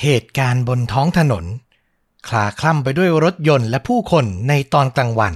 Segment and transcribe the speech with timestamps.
[0.00, 1.44] เหตุการณ์บนท้องถนน
[2.28, 5.34] คลาคล่ำไปด้วยรถยนต์และผู้คนในตอนกลางวัน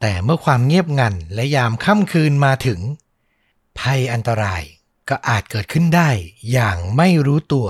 [0.00, 2.80] แต่เมื่อความเงียบงันและยามค่ำคืนมาถึง
[3.78, 4.62] ภัยอันตราย
[5.08, 6.10] ก็อาจเกิดขึ้นได้
[6.52, 7.68] อย่างไม่รู้ตัว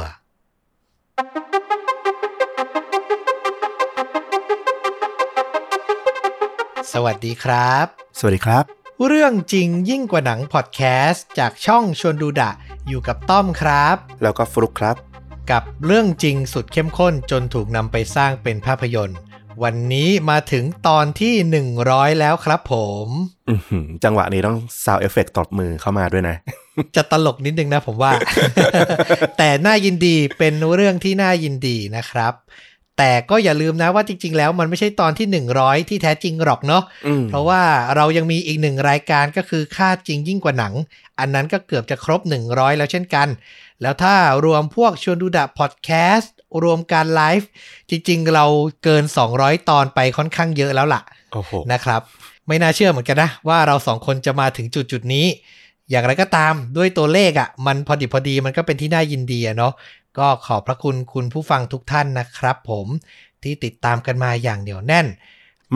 [6.92, 7.86] สวัสดีครับ
[8.18, 8.64] สวัสดีครับ
[9.06, 12.50] เรื่องจริงยิ่งกว่าหนังพอดแคสต์จากช่องชวนดูดะ
[12.88, 15.11] อยู่กับต้อมครับ แล้วก็ฟลุกครับ
[15.50, 19.18] กับเรื่องจริงสุดเข้มข้นจนถูกนำไปสร้างเป็นภาพยนตร์
[19.62, 21.34] วันนี้มาถึงตอนที่
[21.76, 22.74] 100 แล้วครับผ
[23.06, 23.08] ม
[23.48, 26.36] อื้อหือจังหวะนี้ต้อง sound effect ตบมือเข้ามาด้วยนะ
[26.96, 28.12] จะตลกนิดนึงนะผมว่า
[29.38, 32.34] แต่น่ายินดีเป็นเรื่องที่น่ายินดีนะครับ
[32.98, 35.26] แต่ก็อย่าลืมนะว่าจริง ๆ แล้วมันไม่ใช่ตอนที่
[35.58, 37.62] 100 ที่แท้จริงหรอกเนาะอืมเพราะว่า
[37.96, 40.74] เรายังมีอีกหนึ่งรายการก็คือค่าจริงยิ่งกว่าหนัง
[41.18, 42.20] อันนั้นก็เกือบจะครบ
[42.50, 43.28] 100 แล้วเช่นกัน
[43.82, 47.48] แล้วถ้ารวมพวกชวนดูดะพอดแคสต์รวมการไลฟ์
[47.90, 48.46] จริง ๆ เรา
[48.84, 49.04] เกิน
[49.36, 51.00] 200 ตอนไปค่อนข้างเยอะแล้วล่ะ
[51.32, 52.00] โอ้โหนะครับ
[52.48, 55.26] ไม่น่าเชื่อเหมือนกันนะ ว่าเราสองคนจะมาถึงจุดจุดๆนี้
[55.90, 59.72] อย่างไรก็ตามด้วยตัวเลขอะ่ะ มันพอดีพอดีมันก็เป็นที่น่ายินดีอะเนาะ
[60.18, 62.86] ก็ขอบพระคุณคุณผู้ฟังทุกท่านนะครับ ผม
[63.42, 65.06] ที่ติดตามกันมาอย่างเหนียวแน่น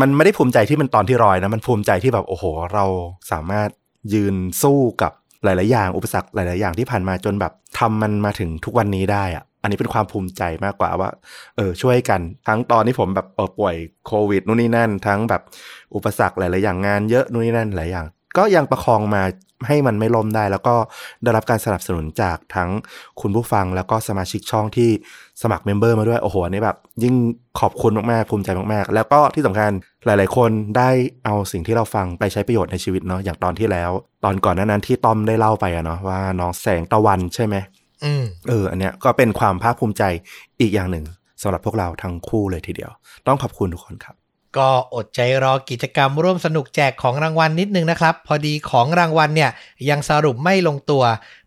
[0.00, 2.84] มันไม่ได้ภูมิใจที่มันตอนที่รอยนะ มันภูมิใจที่แบบโอ้โห เรา
[3.30, 3.69] สามารถ
[4.12, 5.12] ยืนสู้กับ
[5.45, 11.11] หลาย ๆ อย่างอุปสรรคหลาย ๆ อย่างที่ผ่านมาจนแบบทำมันมาถึงทุกวันนี้ได้อะอันนี้เป็นความภูมิใจมากกว่าว่า
[11.56, 13.77] เออช่วยกัน ทั้งตอนที่ผมแบบเออป่วย
[14.07, 15.42] โควิดนู่นนี่นั่น ทั้งแบบ
[15.95, 18.07] อุปสรรคหลาย ๆ อย่างงานเยอะนู่นนี่นั่นหลายอย่าง
[18.39, 19.23] ก็ยังประคองมา
[19.67, 20.75] ให้มันไม่ล่มได้ แล้วก็
[21.23, 22.70] ได้รับการสนับสนุนจากทั้ง
[23.20, 24.91] คุณผู้ฟังแล้วก็สมาชิกช่องที่
[25.42, 27.14] สมัครเมมเบอร์มาด้วย โอ้โหอันนี้แบบ ยิ่ง
[27.61, 29.70] ขอบคุณมาก ๆ ภูมิใจมาก ๆ แล้วก็ที่สำคัญ
[30.07, 30.91] หลาย ๆ คนได้
[31.25, 33.91] เอาสิ่งที่เราฟังไปใช้ประโยชน์ในชีวิตเนาะอย่างตอนที่แล้ว
[34.25, 37.57] ตอนก่อนหนานั้นที่ต้อมได้เล่าไปอะเนาะว่าน้องแสงตะวันใช่ไหม
[38.05, 40.03] อืมเออ อันเนี้ยก็เป็นความภาคภูมิใจ
[40.61, 41.05] อีกอย่างหนึ่ง
[41.42, 42.91] สำหรับพวกเราทั้งคู่เลยทีเดียว
[43.27, 44.14] ต้องขอบคุณทุกคนครับ
[44.58, 49.50] ก็อดใจรอกิจกรรมร่วมสนุกแจกของรางวัลนิดนึงนะครับ พอดีของรางวัลเนี่ย
[49.90, 51.05] ยังสรุปไม่ลงตัว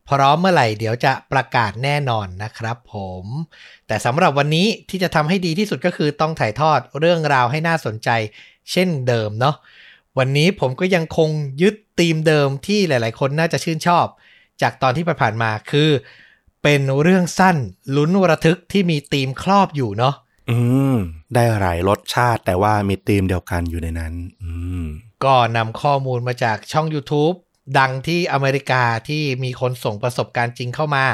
[0.09, 3.25] พร้อมเมื่อไหร่เดี๋ยวจะประกาศแน่นอนนะครับผม
[3.88, 8.09] แต่สำหรับวันนี้ที่จะทำให้ดีที่สุดก็คือต้องถ่ายทอดเรื่องราวให้น่าสนใจ
[8.72, 9.56] เช่นเดิมเนาะ
[10.18, 11.30] วันนี้ผมก็ยังคง
[11.62, 14.06] ยึดธีมเดิมที่หลาย ๆ คนน่าจะชื่นชอบ
[14.62, 15.90] จากตอนที่ผ่านมาคือ
[16.64, 17.58] เป็นเรื่องสั้น
[17.96, 20.16] ลุ้นระทึกที่มีธีมครอบอยู่เนาะ
[20.50, 20.58] อื
[20.96, 20.98] ม
[21.34, 24.14] ได้หลายรสชาติ แต่ว่ามีธีมเดียวกันอยู่ในนั้น
[24.44, 24.52] อื
[24.84, 24.86] ม
[25.24, 27.36] ก็นำข้อมูลมาจากช่อง YouTube
[27.80, 31.06] ดังที่อเมริกาที่มีคนส่งประสบการณ์จริงเข้ามา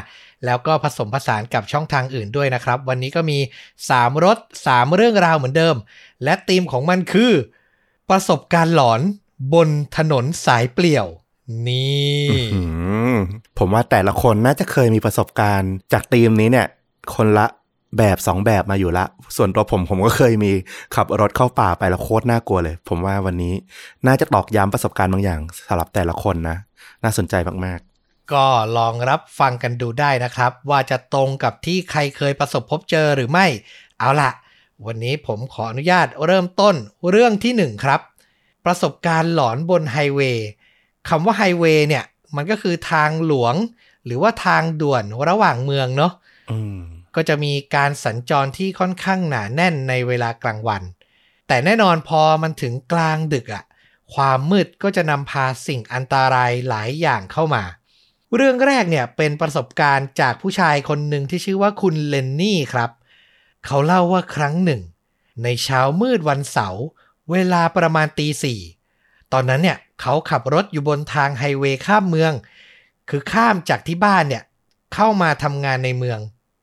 [0.45, 3.39] แล้วก็ผสมผสานกับช่องทางอื่นด้วยนะครับ วันนี้ก็มี
[3.81, 4.37] 3รถ
[4.67, 5.75] 3เรื่องราวเหมือนเดิม
[6.23, 7.31] และธีมของมันคือ
[8.09, 9.01] ประสบการณ์หลอน
[9.53, 11.07] บนถนนสายเปลี่ยว
[11.67, 12.61] นี่อื
[13.13, 13.15] ม
[13.57, 16.67] ผมว่าแต่ละคนน่าจะเคยมีประสบการณ์จากธีมนี้เนี่ย
[17.15, 17.45] คนละ
[17.97, 19.05] แบบสองแบบมาอยู่ละ
[19.37, 20.51] ส่วนตัวผมผมก็เคยมี
[20.95, 23.53] ขับรถเข้าป่าไปแล้วโคตรน่ากลัวเลย ผมว่าวันนี้
[24.07, 26.57] น่าจะตอกย้ำประสบการณ์บางอย่างสำหรับแต่ละคนนะ
[27.03, 27.33] น่าสนใจ
[27.65, 27.79] มาก
[28.33, 28.45] ก็
[28.77, 33.45] ลองรับฟังกันดูได้นะครับ ว่าจะตรงกับที่ใครเคยประสบพบเจอหรือไม่
[33.99, 34.31] เอาล่ะ
[34.85, 36.75] วันนี้ผมขออนุญาตเริ่มต้น
[37.11, 38.01] เรื่องที่หนึ่งครับ
[38.65, 40.47] ประสบการณ์หลอนบนไฮเวย์
[41.09, 42.03] คำว่าไฮเวย์เนี่ย
[42.35, 43.55] มันก็คือทางหลวง
[44.05, 46.81] หรือว่าทางด่วนระหว่างเมืองเนาะๆอืม
[47.15, 50.83] ก็จะมีการสัญจรที่ค่อนข้างหนาแน่นในเวลากลางวัน
[51.47, 53.63] แต่แน่นอนพอมันถึงกลางดึกอะ
[54.13, 57.63] ความมืดก็จะนำพาสิ่งอันตรายหลายอย่างเข้ามา
[58.35, 62.89] เรื่องแรกเนี่ยเป็นประสบการณ์จากผู้ชายคนหนึ่งที่ชื่อว่าคุณเลนนี่ครับ
[63.65, 64.81] เขาเล่าว่าครั้งหนึ่ง
[65.43, 66.83] ในเช้ามืดวันเสาร์
[67.31, 68.59] เวลาประมาณตีสี่
[69.33, 72.33] ตอนนั้นเนี่ยเขาขับรถอยู่บนทางไฮเวย์ข้ามเมือง
[73.09, 74.43] คือข้ามจากที่บ้านเนี่ย
[74.93, 76.19] เข้ามาทำงานในเมือง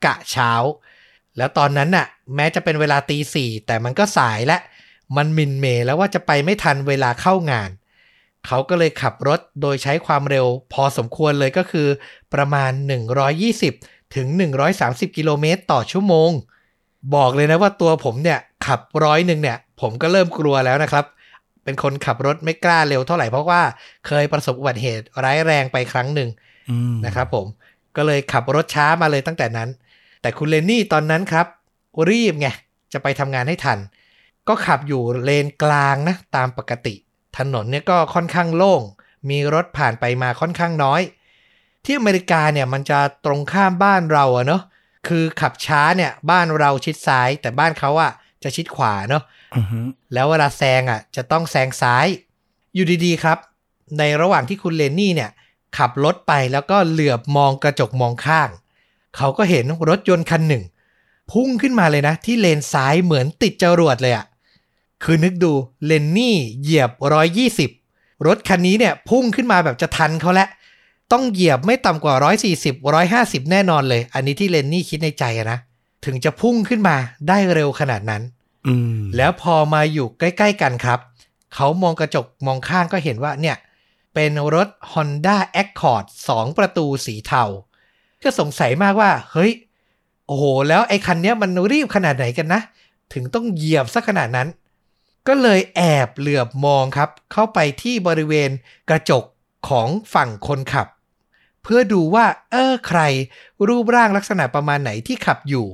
[0.06, 0.52] กะเช้า
[1.36, 4.58] แล้วตอนนั้นน่ะ แม้จะเป็นเวลาตีสี่แต่มันก็สายและ
[5.16, 7.70] มันมินเมแล้วว่าจะไปไม่ทันเวลาเข้างาน
[8.46, 11.88] เขาก็เลยขับรถโดยใช้ความเร็วพอสมควรเลยก็คือ
[12.34, 12.70] ประมาณ
[13.42, 14.26] 120 ถึง
[14.72, 16.30] 130 กิโลเมตรต่อชั่วโมง
[17.14, 21.04] บอกเลยนะว่าตัวผมเนี่ยขับร้อยหนึ่งเนี่ย ผมก็เริ่มกลัวแล้วนะครับ
[21.64, 23.62] เป็นคนขับรถไม่กล้าเร็วเท่าไหร่เพราะว่า
[24.06, 26.30] เคยประสบอุบัติเหตุร้ายแรงไปครั้งหนึ่ง
[27.06, 27.46] นะครับผม
[27.96, 29.68] ก็เลยขับรถช้ามาเลยตั้งแต่นั้น
[30.22, 31.46] แต่คุณเลนนี่ตอนนั้นครับ
[32.10, 32.48] รีบไง
[32.92, 33.78] จะไปทำงานให้ทัน
[34.48, 36.94] ก็ขับอยู่เลนกลางนะ ตามปกติ
[37.38, 38.82] ถนนเนี่ยก็ค่อนข้างโล่ง
[39.30, 41.00] มีรถผ่านไปมาค่อนข้างน้อย
[41.84, 44.62] ที่อเมริกาเนี่ยมันจะตรงข้ามบ้านเราอะเนาะ
[45.08, 49.22] คือขับช้าเนี่ยบ้านเราชิดซ้าย แต่บ้านเขาอะจะชิดขวาเนาะ
[49.56, 49.78] อือฮึ
[50.14, 52.06] แล้วเวลาแซงอะจะต้องแซงซ้าย
[52.74, 53.38] อยู่ดีๆครับ
[53.98, 55.30] ในระหว่างที่คุณเลนนี่เนี่ย
[55.78, 58.48] ขับรถไปแล้วก็เหลือบมองกระจกมองข้าง
[59.16, 60.64] เขาก็เห็นรถยนต์คันหนึ่ง
[61.32, 64.26] พุ่งขึ้นมาเลยนะ ที่เลนซ้ายเหมือนติดจรวดเลยอะ
[65.04, 65.52] คือนึกดู
[65.86, 66.90] เลนนี่เหยียบ
[67.58, 70.48] 120 รถคันนี้เนี่ยพุ่งขึ้นมาแบบจะทันเขาแล้ว
[71.12, 72.14] ต้องเหยียบไม่ต่ำกว่า
[72.58, 72.74] 140
[73.08, 75.58] 150 แน่นอนเลย อันนี้ที่เลนนี่คิดในใจอะนะ
[76.04, 76.96] ถึงจะพุ่งขึ้นมา
[77.28, 78.22] ได้เร็วขนาดนั้น
[78.66, 80.98] อืมแล้วพอมาอยู่ใกล้ ๆ กันครับ
[81.54, 83.56] เขามองกระจกมองข้างก็เห็นว่าเนี่ย
[84.14, 87.44] เป็นรถ Honda Accord 2 ประตูสีเทา
[88.24, 89.52] ก็สงสัยมากว่า เฮ้ย
[90.26, 92.60] โอ้โห แล้วไอ้คันเนี้ยมันรีบขนาดไหนกันนะ
[93.12, 94.48] ถึงต้องเหยียบสักขนาดนั้น
[95.28, 98.50] ก็เลยแอบเหลือบมองครับ เข้าไปที่บริเวณ
[98.88, 99.24] กระจก
[99.68, 100.88] ของฝั่งคนขับ
[101.62, 103.00] เพื่อดูว่า เออใคร
[103.68, 105.66] รูปร่างลักษณะประมาณไหนที่ขับอยู่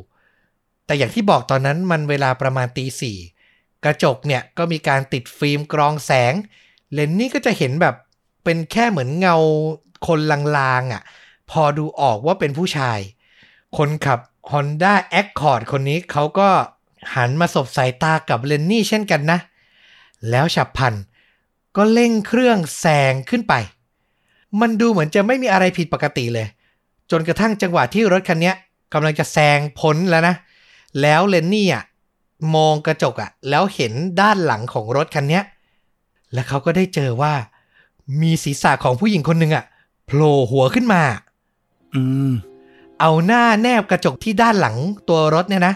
[0.87, 3.19] แต่อย่างที่บอกตอนนั้นมันเวลาประมาณตีสี่
[3.85, 6.35] กระจกเนี่ยก็มีการติดฟิล์มกรองแสง
[6.93, 7.95] เลนนี่ก็จะเห็นแบบ
[8.45, 9.37] เป็นแค่เหมือนเงา
[10.07, 11.03] คนลางๆอะ่ะ
[11.51, 12.99] พอดูออกว่าเป็นผู้ชาย
[13.77, 14.19] คนขับ
[14.51, 16.49] Honda Accord คนนี้เขาก็
[17.15, 19.39] หันมาสบสายตากับเลนนี่เช่นกันนะ
[20.31, 20.95] แล้วฉับพลัน
[21.77, 23.55] ก็เร่งเครื่องแซงขึ้นไป
[24.61, 26.47] มันดูเหมือนจะไม่มีอะไรผิดปกติเลย
[27.11, 28.53] จนกระทั่งจังหวะที่รถคันนี้
[28.93, 30.35] กำลังจะแซงพ้นแล้วนะ
[31.01, 31.85] แล้วเลนนี่อะ
[32.55, 35.41] มองกระจกอะ แล้วเห็นด้านหลังของรถคันนี้
[36.33, 37.35] แล้วเขาก็ได้เจอว่า
[38.23, 39.65] มีศีรษะของผู้หญิงคนหนึ่งอะ
[40.07, 41.03] โผล่หัวขึ้นมา
[41.95, 42.33] อืม
[43.01, 44.77] เอาหน้าแนบกระจกที่ด้านหลัง
[45.09, 45.75] ตัวรถเนี่ยนะ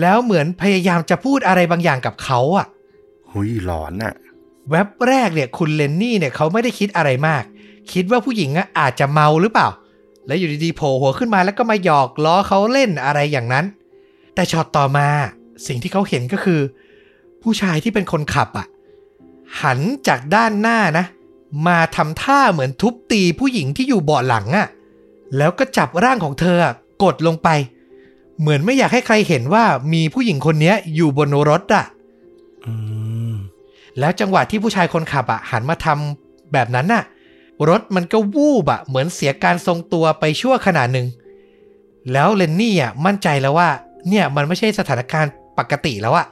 [0.00, 2.66] แล้วเหมือนพยายามจะพูดอะไรบางอย่างกับเขาอะ
[3.30, 4.14] หุยหลอนอะ
[4.70, 7.42] แว็บแรกเนี่ย คุณเลนนี่เนี่ยเขาไม่ได้คิดอะไรมาก
[7.92, 9.68] คิดว่าผู้หญิงอะอาจจะเมาหรือเปล่า
[10.26, 13.64] แล้วอยู่ดีๆโผล่หัวขึ้นมาแล้วก็มาหยอกล้อเขาเล่นอะไรอย่างนั้น
[14.34, 15.08] แต่ช็อตต่อมา
[15.66, 16.60] สิ่งที่เขาเห็นก็คือ
[17.42, 18.66] ผู้ชายที่เป็นคนขับอะ
[19.62, 21.04] หันจากด้านหน้านะ
[21.66, 24.68] มาทำท่าเหมือนทุบตีผู้หญิงที่อยู่เบาะหลังอะ
[25.36, 27.48] แล้วก็จับร่างของเธออะกดลงไป
[28.40, 31.84] เหมือนไม่อยากให้ใครเห็นว่ามีผู้หญิงคนเนี้ยอยู่บนรถอะ
[32.66, 32.74] อื
[33.32, 33.34] ม
[33.98, 37.04] แล้วจังหวะที่ผู้ชายคนขับอะหันมาทำแบบนั้นน่ะ
[37.68, 41.06] รถมันก็วูบอะเหมือนเสียการทรงตัวไปชั่วขณะหนึ่ง
[42.12, 43.68] แล้วเลนนี่อะมั่นใจแล้วว่า
[44.08, 46.26] เนี่ยมันไม่ใช่สถานการณ์ปกติแล้วอะ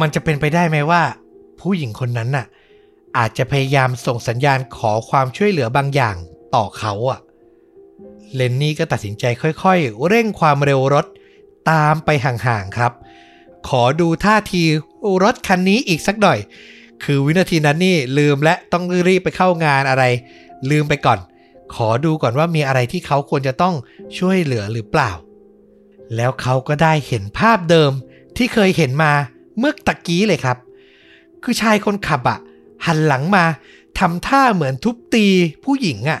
[0.00, 1.02] มันจะเป็นไปได้ไหมว่า
[1.60, 2.46] ผู้หญิงคนนั้นน่ะ
[3.16, 6.16] อาจจะพยายามส่งสัญญาณขอความช่วยเหลือบางอย่าง
[6.54, 7.20] ต่อเขาอะ
[8.34, 11.06] เลนนี่ก็ตัดสินใจค่อยๆ เร่งความเร็วรถ
[11.70, 12.92] ตามไปห่างๆครับ
[13.68, 14.62] ขอดูท่าที
[15.22, 16.38] รถคันนี้อีกสักหน่อย
[17.04, 20.04] คือวินาทีนั้นนี่ลืมและต้องรีบไปเข้างานอะไร
[20.70, 21.18] ลืมไปก่อน
[21.74, 23.74] ขอดูก่อนว่ามีอะไรที่เขาควรจะต้อง
[24.18, 25.10] ช่วยเหลือหรือเปล่า
[26.16, 27.92] แล้วเขาก็ได้เห็นภาพเดิม
[28.36, 29.12] ที่เคยเห็นมา
[29.58, 30.56] เมื่อตะกี้เลยครับ
[31.42, 32.38] คือชายคนขับอะ
[32.86, 33.44] หันหลังมา
[33.98, 35.26] ทำท่าเหมือนทุบตี
[35.64, 36.20] ผู้หญิงอะ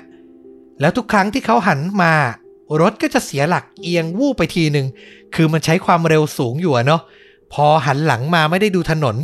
[0.80, 2.14] แล้วทุกครั้งที่เขาหันมา
[2.80, 4.86] รถก็จะเสียหลักเอียงวูบไปทีหนึ่ง
[5.34, 7.02] คือมันใช้ความเร็วสูงอยู่อะเนาะ
[7.52, 9.16] พอหันหลังมาไม่ได้ดูถนน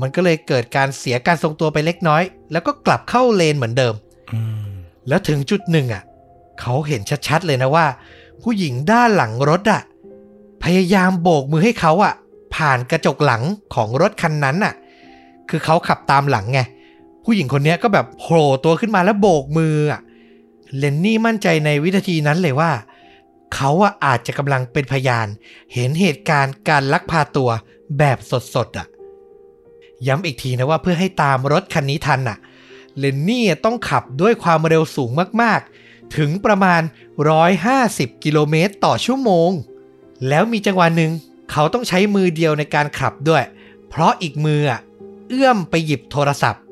[0.00, 2.22] มันก็เลยเกิดการเสียการทรงตัวไปเล็กน้อย
[2.52, 3.94] แล้วก็กลับเข้าเลนเหมือนเดิม
[4.34, 4.68] อืม
[5.08, 6.02] แล้วถึงจุดหนึ่งอะ
[6.60, 7.86] เขาเห็นชัดๆเลยนะว่า
[8.42, 9.82] ผู้หญิงด้านหลังรถอะ
[10.64, 12.14] พยายามโบกมือให้เขาอะ
[12.54, 13.42] ผ่านกระจกหลัง
[13.74, 14.74] ของรถคันนั้นอะ
[15.48, 16.60] คือเขาขับตามหลังไง
[17.24, 20.00] ผู้หญิงคนเนี้ยก็แบบโผล่ตัวขึ้นมาแล้วโบกมืออะ
[20.76, 22.72] เลนนี่มั่นใจในวินาทีนั้นเลยว่า
[23.54, 25.26] เขาอะอาจจะกำลังเป็นพยาน
[25.74, 27.50] เห็นเหตุการณ์การลักพาตัว
[27.98, 28.18] แบบ
[28.54, 28.86] สดๆอะ
[30.06, 32.38] ย้ำอีกทีนะว่าเพื่อให้ตามรถคันนี้ทันอะ
[32.98, 35.10] เลนนี่ต้องขับด้วยความเร็วสูง
[35.42, 36.82] มากๆ ถึงประมาณ
[37.52, 39.50] 150 กิโลเมตรต่อชั่วโมง
[40.28, 41.12] แล้วมีจังหวะหนึ่ง
[41.50, 43.42] เขาต้องใช้มือเดียวในการขับด้วย
[43.88, 44.80] เพราะอีกมืออะ
[45.28, 46.62] เอื้อมไปหยิบโทรศัพท์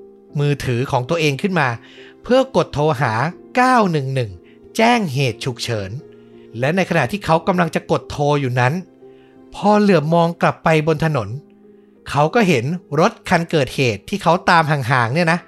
[0.41, 1.69] มือถือของตัวเองขึ้นมา
[2.23, 3.13] เพื่อกดโทรหา
[3.65, 5.91] 911 แจ้งเหตุฉุกเฉิน
[6.59, 8.73] และในขณะที่เขากำลังจะกดโทรอยู่นั้น
[9.55, 11.29] พอเหลือบมองกลับไปบนถนน
[12.11, 12.65] เขาก็เห็น
[13.01, 15.39] รถคันเกิดเหตุที่เขาตามห่างๆเนี่ยนะ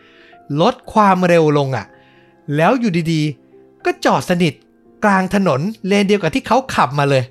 [0.61, 1.87] ลดความเร็วลงอะ่ะ
[2.57, 4.55] แล้วอยู่ดีๆ ก็จอดสนิท
[5.05, 7.23] กลางถนนเลนเดียวกับที่เขาขับมาเลย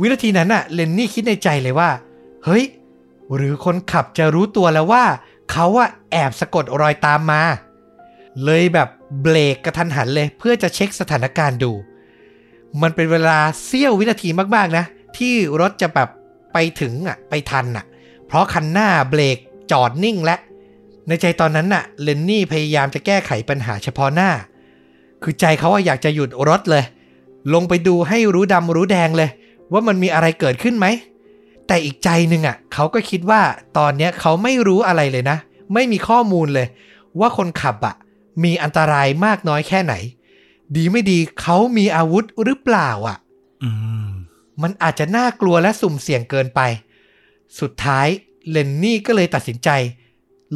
[0.00, 1.90] วินาทีนั้นอะ่ะเลนนี่คิดในใจเลยว่า
[2.44, 2.64] เฮ้ย
[3.34, 5.04] หรือคนขับจะรู้ตัวแล้วว่า
[5.50, 7.42] เขาอะแอบสะกดรอยตามมา
[8.44, 8.88] เลยแบบ
[9.22, 11.72] เบรกกระทันหันเลย เพื่อจะเช็คสถานการณ์ดู
[12.82, 14.84] มันเป็นเวลาเสี้ยววินาทีมากๆนะ
[15.16, 16.08] ที่รถจะแบบ
[16.52, 17.84] ไปถึงอะไปทันอะ
[18.26, 19.36] เพราะคันหน้าเบรก
[19.72, 20.36] จอดนิ่งและ
[21.08, 24.30] ในใจตอนนั้นน่ะเลนนี่พยายามจะแก้ไขปัญหาเฉพาะหน้า
[25.22, 26.84] คือใจเขาอยากจะหยุดรถเลย
[27.54, 29.30] ลงไปดูให้รู้ดำรู้แดงเลย
[29.72, 30.86] ว่ามันมีอะไรเกิดขึ้นไหม
[31.66, 33.42] แต่อีกใจหนึ่งอะเขาก็คิดว่า
[33.78, 35.38] ตอนเนี้ยเขาไม่รู้อะไรเลยนะ
[35.74, 36.66] ไม่มีข้อมูลเลย
[37.20, 37.94] ว่าคนขับอะ
[38.42, 39.94] มีอันตรายมากน้อยแค่ไหน
[40.76, 43.18] ดีไม่ดีเขามีอาวุธหรือเปล่าอะ
[43.62, 43.70] อื
[44.08, 44.10] ม
[44.62, 46.60] มันอาจจะน่ากลัวและสุ่มเสี่ยงเกินไป
[47.60, 48.06] สุดท้าย
[48.50, 49.70] เลนนี่ก็เลยตัดสินใจ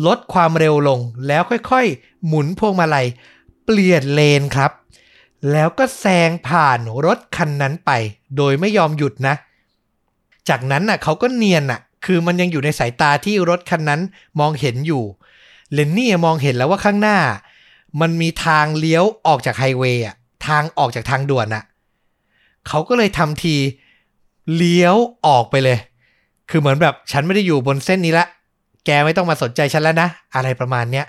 [0.07, 3.07] ลดความเร็วลงแล้วค่อยๆ หมุนพวงมาลัย
[3.65, 4.71] เปลี่ยนเลนครับ
[5.53, 7.91] แล้วก็แซงผ่านรถคันนั้นไป
[8.37, 9.35] โดยไม่ยอมหยุดนะ
[10.49, 14.01] จากนั้นน่ะเขาก็เนียนน่ะ คือมันยังอยู่ในสายตาที่รถคันนั้น
[14.41, 15.05] มองเห็นอยู่
[15.73, 17.19] เลนนี่มองเห็นแล้วว่าข้างหน้า
[18.01, 20.15] มันมีทางเลี้ยวออกจากไฮเวย์อะ
[20.47, 21.65] ทางออกจากทางด่วนอะ
[22.69, 23.57] เขาก็เลยทำที
[24.57, 25.79] เลี้ยวออกไปเลย
[26.51, 28.27] คือเหมือนแบบฉันไม่ได้อยู่บนเส้นนี้ละ
[28.87, 31.07] แกไม่ต้องมาสนใจฉันแล้วนะ อะไรประมาณเนี้ย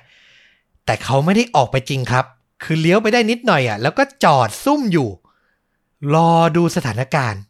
[0.86, 2.26] แต่เขาไม่ได้ออกไปจริงครับ
[2.64, 5.10] คือเลี้ยวไปได้นิดหน่อยอะ แล้วก็จอดซุ่มอยู่
[6.14, 7.42] รอดูสถานการณ์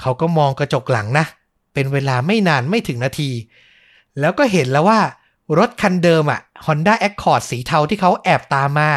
[0.00, 1.26] เขาก็มองกระจกหลังนะ
[1.74, 3.30] เป็นเวลาไม่นานไม่ถึงนาที
[4.20, 5.00] แล้วก็เห็นแล้วว่า
[5.58, 8.90] รถคันเดิมอะ Honda Accord สีเทาที่เขาแอบตามมา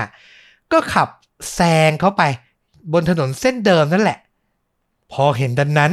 [0.72, 1.08] ก็ขับ
[1.54, 2.24] แซงเข้าไป
[2.94, 4.20] บนถนนเส้นเดิมนั่นแหละ
[5.12, 5.92] พอเห็นดังนั้น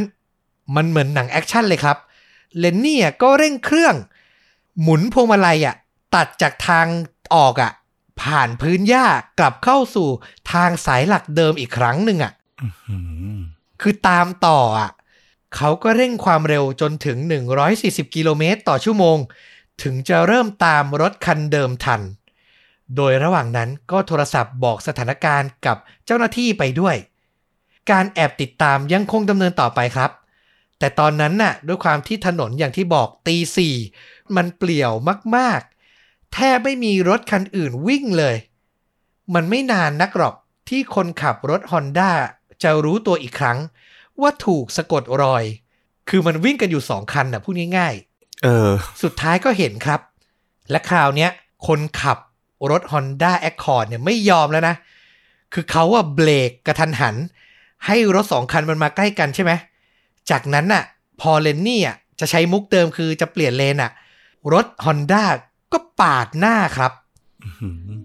[0.76, 1.96] มันเหมือนหนังแอคชั่นเลยครับ
[2.58, 3.94] เลนนี่ก็เร่งเครื่อง
[4.82, 5.76] หมุนพวงมาลัยอะ
[6.14, 6.86] ตัดจากทาง
[7.34, 7.72] ออกอะ
[8.22, 9.06] ผ่านพื้นหญ้า
[9.38, 10.08] กลับเข้าสู่
[10.52, 12.32] ทางสายหลักเดิมอีกครั้งหนึ่งอะ
[12.88, 12.96] อื
[13.36, 13.38] ม
[13.80, 14.90] คือตามต่ออะ
[15.56, 17.18] เขาก็เร่งความเร็วจนถึง
[17.66, 19.16] 140 กิโลเมตรต่อชั่วโมง
[19.82, 22.02] ถึงจะเริ่มตามรถคันเดิมทัน
[22.96, 26.96] โดยระหว่างนั้นก็โทรศัพท์บอกสถานการณ์กับเจ้าหน้าที่ไปด้วย
[27.90, 30.10] การแอบติดตามยังคงดำเนินต่อไปครับ
[30.78, 33.74] แต่ตอนนั้นน่ะด้วยความที่ถนนอย่างที่บอกตีสี่
[34.36, 34.92] มันเปลี่ยว
[35.36, 38.36] มากๆ แทบไม่มีรถคันอื่นวิ่งเลย
[39.34, 40.34] มันไม่นานนักหรอก
[40.68, 42.10] ที่คนขับรถฮอนด้า
[42.62, 43.58] จะรู้ตัวอีกครั้ง
[44.20, 45.44] ว่าถูกสะกดรอย
[46.08, 48.09] คือมันวิ่งกันอยู่สองคันนะพูดง่ายๆ
[48.44, 48.70] เออ
[49.02, 50.00] สุดท้ายก็เห็นครับ
[50.70, 51.30] และคราวเนี้ย
[51.66, 52.18] คนขับ
[52.70, 54.74] รถ Honda Accord เนี่ยไม่ยอมแล้วนะ
[55.54, 57.16] คือเขาว่าเบรกกระทันหัน
[57.86, 59.52] ให้รถสองคันมันมาใกล้กันใช่ไหม
[60.30, 60.84] จากนั้นน่ะ
[61.20, 63.90] พอเลนนี่อะจะใช้มุกเดิมคือจะเปลี่ยนเลนอะ
[64.52, 65.24] รถ Honda
[65.72, 66.92] ก็ปาดหน้าครับ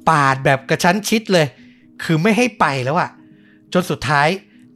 [0.10, 1.48] ปาดแบบกระชั้นชิดเลย
[2.04, 3.10] คือไม่ให้ไปแล้วอะ
[3.74, 4.27] จนสุดท้าย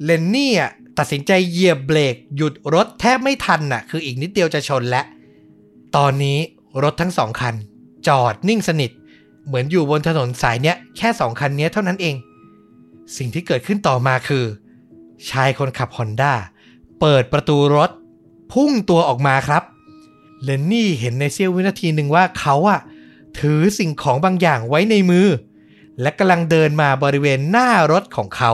[0.03, 5.05] เลนนี่อะตัดสินใจเหยียบเบรกหยุดรถแทบไม่ทันน่ะ คืออีกนิดเดียวจะชนแล้ว
[5.97, 6.39] ตอนนี้
[6.83, 7.55] รถทั้งสองคัน
[8.07, 8.91] จอดนิ่งสนิท
[9.45, 12.15] เหมือนอยู่บนถนนสายเนี้ยแค่สองคันเนี้ยเท่านั้นเอง
[13.17, 14.45] สิ่งที่เกิดขึ้นต่อมาคือ
[15.29, 16.33] ชายคนขับฮอนด้า
[16.99, 17.89] เปิดประตูรถ
[18.51, 19.63] พุ่งตัวออกมาครับ
[20.43, 22.79] เลนนี่เห็นในเสี้ยววินาทีหนึ่งว่าเขาอะ
[23.39, 25.27] ถือสิ่งของบางอย่างไว้ในมือ
[26.01, 28.51] และกำลังเดินมาบริเวณหน้ารถของเขา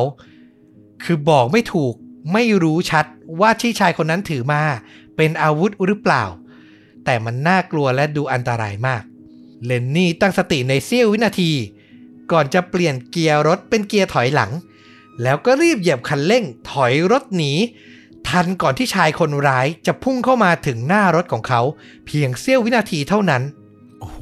[1.03, 1.93] คือบอกไม่ถูก
[2.33, 3.05] ไม่รู้ชัด
[3.39, 4.61] ว่าที่ชายคนนั้นถือมา
[5.15, 6.23] เป็นอาวุธหรือเปล่า
[7.05, 9.03] แต่มันน่ากลัวและดูอันตรายมาก
[9.65, 11.51] เลนนี่ตั้งสติในเสี้ยววินาที
[12.31, 14.51] ก่อนจะเปลี่ยนเกียร์รถเป็นเกียร์ถอยหลัง
[15.23, 17.53] แล้วก็รีบเหยียบคันเร่งถอยรถหนี
[18.27, 21.61] ทันก่อนที่ชายคนร้ายจะพุ่งเข้ามาถึงหน้ารถของเขา
[22.05, 23.43] เพียงเสี้ยววินาทีเท่านั้น
[23.99, 24.19] โอ้โห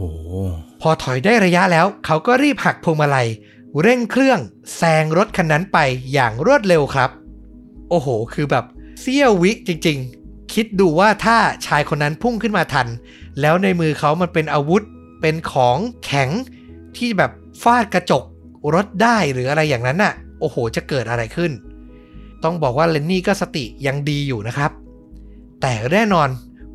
[0.82, 3.28] พอถอยได้ระยะแล้ว เขาก็รีบหักพวงมาลัย
[3.82, 4.40] เร่งเครื่อง
[4.76, 5.78] แซงรถคันนั้นไป
[6.14, 7.10] อย่างรวดเร็วครับ
[7.90, 8.66] โอ้โห คือแบบ
[9.02, 10.23] เสี้ยววิจริง ๆ
[10.54, 12.88] คิดดูว่าถ้าชายคนนั้นพุ่งขึ้นมาทัน
[13.42, 14.84] แล้วในมือเขามันเป็นอาวุธ
[15.22, 16.30] เป็นของแข็ง
[16.98, 17.32] ที่แบบ
[17.64, 18.24] ฟาดกระจก
[18.74, 21.52] รถได้หรืออะไรอย่างนั้นน่ะ โอ้โห จะเกิดอะไรขึ้น
[22.44, 24.72] ต้องบอกว่าเลนนี่ก็สติยังดีอยู่นะครับ
[25.62, 26.30] แต่แน่นอน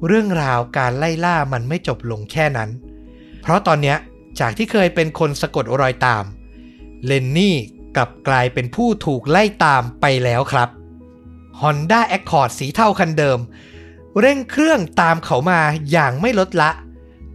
[0.06, 2.70] เรื่องราวการไล่ล่ามันไม่จบลงแค่นั้น
[3.42, 3.96] เพราะตอนเนี้ย
[4.40, 6.24] จากที่เคยเป็นคนสะกดรอยตาม
[7.06, 7.56] เลนนี่
[7.96, 10.68] กลับกลายเป็นผู้ถูกไล่ตามไปแล้วครับ
[11.62, 13.38] Honda Accord สีเทาคันเดิม
[14.20, 15.60] เร่งเครื่องตามเขามา
[15.90, 16.70] อย่างไม่ลดละ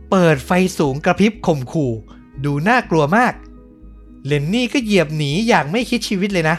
[0.10, 1.92] เปิดไฟสูงกระพริบข่มขู่
[2.46, 3.34] ดูน่ากลัวมาก
[4.26, 6.58] เลนนี่ก็เหยียบหนีอย่างไม่คิดชีวิตเลยนะ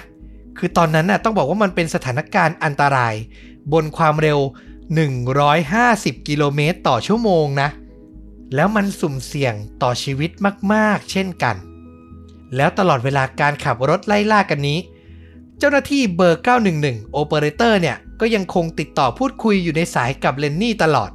[0.58, 3.14] คือตอนนั้นน่ะต้องบอกว่ามันเป็นสถานการณ์อันตราย
[3.72, 4.38] บนความเร็ว
[5.52, 7.68] 150 กิโลเมตรต่อชั่วโมงนะ
[8.54, 10.30] แล้วมันสุ่มเสี่ยงต่อชีวิต
[10.72, 11.56] มาก ๆ เช่นกัน
[12.56, 14.78] แล้วตลอดเวลาการขับรถไล่ล่ากันนี้
[15.58, 16.42] เจ้าหน้าที่เบอร์
[16.76, 21.10] 911 โอเปอเรเตอร์เนี่ยก็ยังคงติดต่อพูดคุยอยู่ในสายกับเลนนี่ตลอด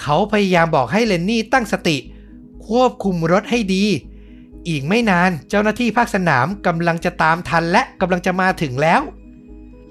[0.00, 1.96] เขาพยายามบอกให้เลนนี่ตั้งสติ
[2.68, 3.84] ควบคุมรถให้ดี
[4.68, 9.00] อีกไม่นานเจ้าหน้าที่ภาคสนามกำลังจะตามทันและกำลังจะมาถึงแล้ว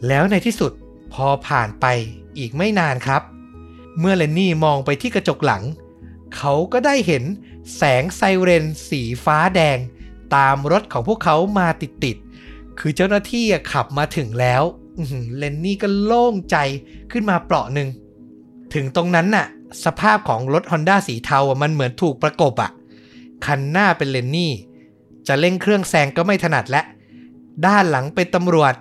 [0.07, 0.71] แล้วในที่สุด
[1.13, 1.85] พอผ่านไป
[2.37, 3.21] อีกไม่นานครับ
[3.99, 5.63] เมื่อเลนนี่มองไปที่กระจกหลัง
[6.35, 7.23] เขาก็ได้เห็น
[7.75, 9.77] แสงไซเรนสีฟ้าแดง
[10.35, 12.26] ตามรถของพวกเขามาติดๆ
[12.79, 14.63] คือเจ้าหน้าที่ขับมาถึงแล้ว
[15.37, 16.57] เลนนี่ก็โล่งใจ
[17.11, 17.89] ขึ้นมาเปราะหนึ่ง
[18.73, 19.47] ถึงตรงนั้นน่ะ
[19.85, 22.71] สภาพของรถ Honda สีเทาอะมันเหมือนถูกประกบอะ
[23.45, 24.53] คันหน้าเป็นเลนนี่
[25.27, 26.81] จะเร่งเครื่องแซงก็ไม่ถนัดและ
[27.65, 28.73] ด้านหลังเป็นตำรวจ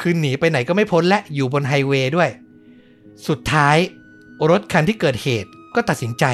[0.00, 2.30] คือหนีไปไหนก็ไม่พ้นและ อยู่บนไฮเวย์ด้วย
[3.28, 3.76] สุดท้าย
[4.50, 6.24] รถคันที่เกิดเหตุก็ตัดสินใจ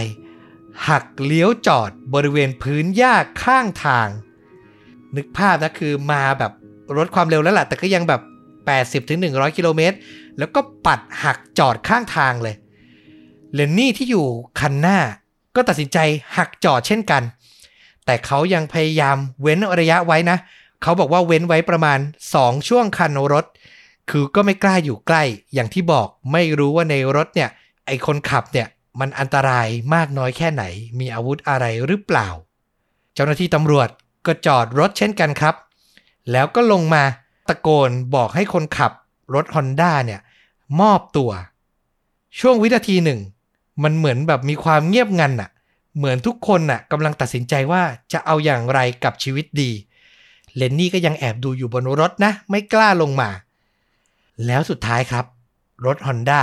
[0.88, 4.08] หักเลี้ยวจอดบริเวณพื้นหญ้าข้างทาง
[5.16, 6.52] นึกภาพนะคือมาแบบ
[6.96, 8.20] รถความเร็วแล้วล่ะแต่ก็ยังแบบ
[8.88, 9.96] 80-100กิโลเมตร
[10.38, 12.54] แล้วก็ปัดหักจอดข้างทางเลย
[13.54, 14.26] เลนนี่ที่อยู่
[14.60, 14.98] คันหน้า
[15.56, 15.98] ก็ตัดสินใจ
[16.36, 17.22] หักจอดเช่นกัน
[18.04, 20.38] แต่เขายังพยายามเว้นระยะไว้นะ
[20.82, 21.98] เขาบอกว่าเว้นไว้ประมาณ
[22.32, 23.44] 2 ช่วงคันรถ
[24.10, 25.22] คือก็ไม่กล้าอยู่ใกล้
[25.54, 27.50] อย่างที่บอกไม่รู้ว่าในรถเนี่ย
[27.86, 28.68] ไอคนขับเนี่ย
[29.00, 30.64] มันอันตรายมากน้อยแค่ไหน
[30.98, 32.28] มีอาวุธอะไรหรือเปล่า
[33.14, 33.88] เจ้าหน้าที่ตำรวจ
[34.26, 35.54] ก็จอดรถเช่นกันครับ
[36.32, 37.02] แล้วก็ลงมา
[37.48, 38.92] ตะโกนบอกให้คนขับ
[39.34, 40.20] รถฮอนด้าเนี่ย
[40.80, 41.30] มอบตัว
[42.38, 43.20] ช่วงวินาทีหนึ่ง
[43.82, 45.50] มันเหมือนแบบมีความเงียบงันน่ะ
[45.96, 49.70] เหมือนทุกคนน่ะกำลังตัดสินใจว่าจะเอาอย่างไรกับชีวิตดี
[50.56, 53.30] เลนนี่ก็ยังแอบดูอยู่บนรถนะ ไม่กล้าลงมา
[54.46, 55.24] แล้วสุดท้ายครับ
[55.86, 56.42] รถฮอนด้า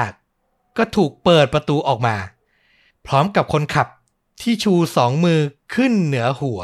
[0.78, 2.16] ก็ถูกเปิดประตูออกมา
[3.06, 3.88] พร้อมกับคนขับ
[4.42, 5.40] ที่ชูสองมือ
[5.76, 6.62] ขึ้นเหนือหัว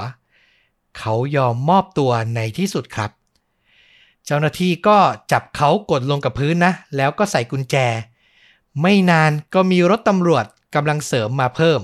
[0.99, 3.11] เขายอมมอบตัวในที่สุดครับ
[4.25, 4.97] เจ้าหน้าที่ก็
[5.31, 7.75] จับเขากดลงกับพื้นนะ แล้วก็ใส่กุญแจ
[8.81, 11.79] ไม่นานก็มีรถตำรวจกำลังเสริมมาเพิ่ม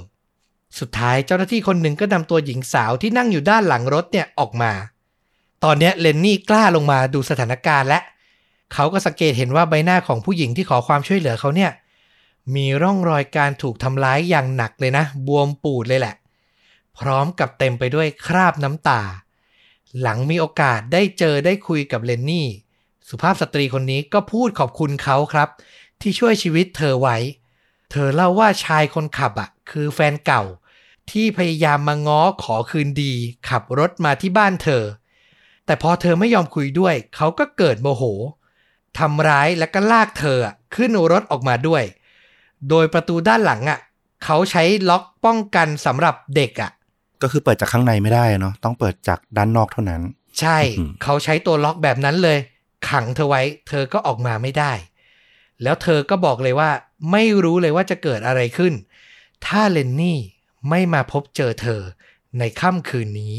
[0.79, 4.71] สุดท้ายเจ้าหน้าที่คนหนึ่งก็นำตัวหญิงสาวที่นั่งอยู่ด้านหลังรถเนี่ยออกมา
[5.63, 7.99] ตอนนี้เลนนี่กล้าลงมาดูสถานการณ์และ
[8.73, 11.71] เขาก็สังเกตเห็นว่าใบหน้าของผู้หญิงที่ขอความช่วยเหลือเขาเนี่ย
[12.55, 16.15] มีร่องรอยการถูกทำร้ายอย่างหนักเลยนะ บวมปูดเลยแหละ
[16.99, 19.01] พร้อมกับเต็มไปด้วยคราบน้ำตา
[20.01, 22.47] หลังมีโอกาสได้เจอได้คุยกับเลนนี่
[23.09, 25.49] สุภาพสตรีคนนี้ก็พูดขอบคุณเขาครับ
[26.01, 27.17] ที่ช่วยชีวิตเธอไว้
[27.91, 30.43] เธอเล่าว่าชายคนขับอะ คือแฟนเก่า
[31.11, 33.13] ที่พยายามมาง้อขอคืนดี
[33.49, 34.83] ขับรถมาที่บ้านเธอ
[35.65, 38.03] แต่พอเธอไม่ยอมคุยด้วย เขาก็เกิดโมโห
[38.99, 40.39] ทำร้ายและก็ลากเธอ
[40.75, 41.83] ขึ้นรถออกมาด้วย
[42.69, 43.79] โดยประตูด้านหลังอะ
[44.23, 46.71] เขาใช้ล็อกป้องกันสำหรับเด็กอะ
[47.21, 50.01] ก็คือเปิดจากข้างในไม่ได้เนาะต้องเปิดจากด้านนอกเท่านั้น
[50.39, 52.37] ใช่อืมเขาใช้ตัวล็อกแบบนั้นเลย
[52.89, 54.71] ขังเธอไว้ เธอก็ออกมาไม่ได้
[55.63, 56.69] แล้วเธอก็บอกเลยว่า
[57.11, 58.73] ไม่รู้เลยว่าจะเกิดอะไรขึ้น
[59.45, 60.19] ถ้าเลนนี่
[60.69, 61.81] ไม่มาพบเจอเธอ
[62.39, 63.35] ในค่ำคืนนี้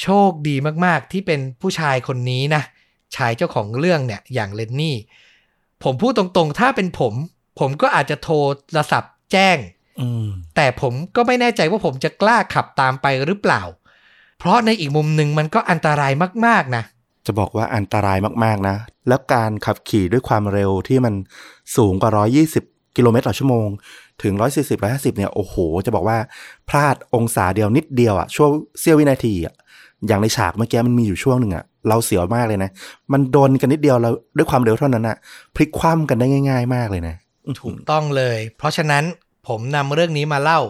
[0.00, 2.62] โชคดีมากๆที่เป็นผู้ชายคนนี้นะ
[3.16, 4.96] ชายเจ้าของเรื่องเนี่ยอย่างเลนนี่
[5.82, 7.14] ผมพูดตรงๆ ถ้าเป็นผม
[7.60, 8.30] ผมก็อาจจะโท
[8.76, 9.79] รศัพท์แจ้งอืม
[10.56, 13.62] แต่ผมก็ไม่แน่ใจว่าผมจะกล้าขับตามไปหรือเปล่า
[14.38, 16.12] เพราะในอีกมุมหนึ่งมันก็อันตราย
[16.46, 16.84] มากๆนะ
[17.26, 18.76] จะบอกว่าอันตรายมากๆนะ
[19.08, 21.14] แล้วการขับขี่ด้วยความเร็วที่มัน
[21.76, 22.12] สูงกว่า
[22.54, 23.68] 120 กิโลเมตรต่อชั่วโมง
[24.22, 25.54] ถึง 140 150 เนี่ย โอ้โห
[25.86, 26.18] จะบอกว่า
[26.68, 28.50] พลาดองศาเดียวนิดเดียวอะช่วง
[28.80, 29.54] เสี้ยววินาทีอะ
[30.06, 32.70] อย่างในฉากเมื่อกี้มันมีอยู่ช่วงหนึ่งอะเราเสียวมากเลยนะ
[33.12, 35.16] มันโดนกันนิดเดียวแล้วด้วยความเร็วเท่านั้นอะ
[35.54, 37.14] พลิกคว่ำกันได้ง่าย ๆ มากเลยนะ
[37.60, 39.04] ถูกต้องเลย เพราะฉะนั้น
[39.48, 40.60] ผมนำเรื่องนี้มาเล่า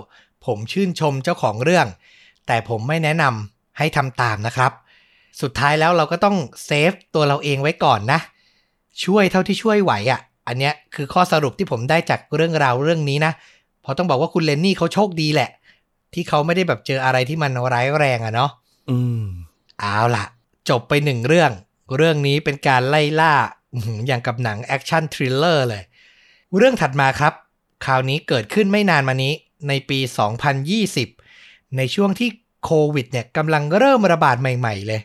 [0.46, 1.86] ผมชื่นชมเจ้าของเรื่อง
[2.46, 4.72] แต่ผมไม่แนะนำให้ทำตามนะครับ
[5.42, 8.20] สุดท้ายแล้วเราก็ต้องเซฟตัวเราเองไว้ก่อนนะ
[9.04, 13.32] ช่วยเท่าที่ช่วยไหวอะ่ะ อันเนี้ยคือข้อสรุปที่ผมได้จากเรื่องราวเรื่องนี้นะ
[13.82, 15.50] เพราะต้องบอกว่าคุณเลนนี่เขาโชคดีแหละ
[16.14, 18.50] ที่เขาไม่ได้แบบเจออะไรที่มันร้ายแรงอะเนาะ
[18.90, 19.24] อืม
[19.80, 20.24] เอาล่ะ
[20.70, 21.50] จบไปหนึ่งเรื่อง
[21.96, 23.34] เรื่องนี้เป็นการไล่ล่า
[23.72, 25.82] อื้อหืออย่างกับหนัง action thriller เลย
[26.56, 27.32] เรื่องถัดมาครับ
[27.84, 29.32] คราวนี้เกิดขึ้นไม่นานมานี้
[29.68, 29.98] ในปี
[30.86, 32.30] 2020 ในช่วงที่
[32.64, 35.00] โควิดเนี่ยกำลังเริ่มระบาดใหม่ๆเลย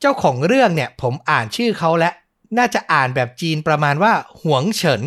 [0.00, 2.10] เจ้าของเรื่องเนี่ยผมอ่านชื่อเขาและ
[2.58, 5.02] น่าจะอ่านแบบจีนประมาณว่า หวงเฉิน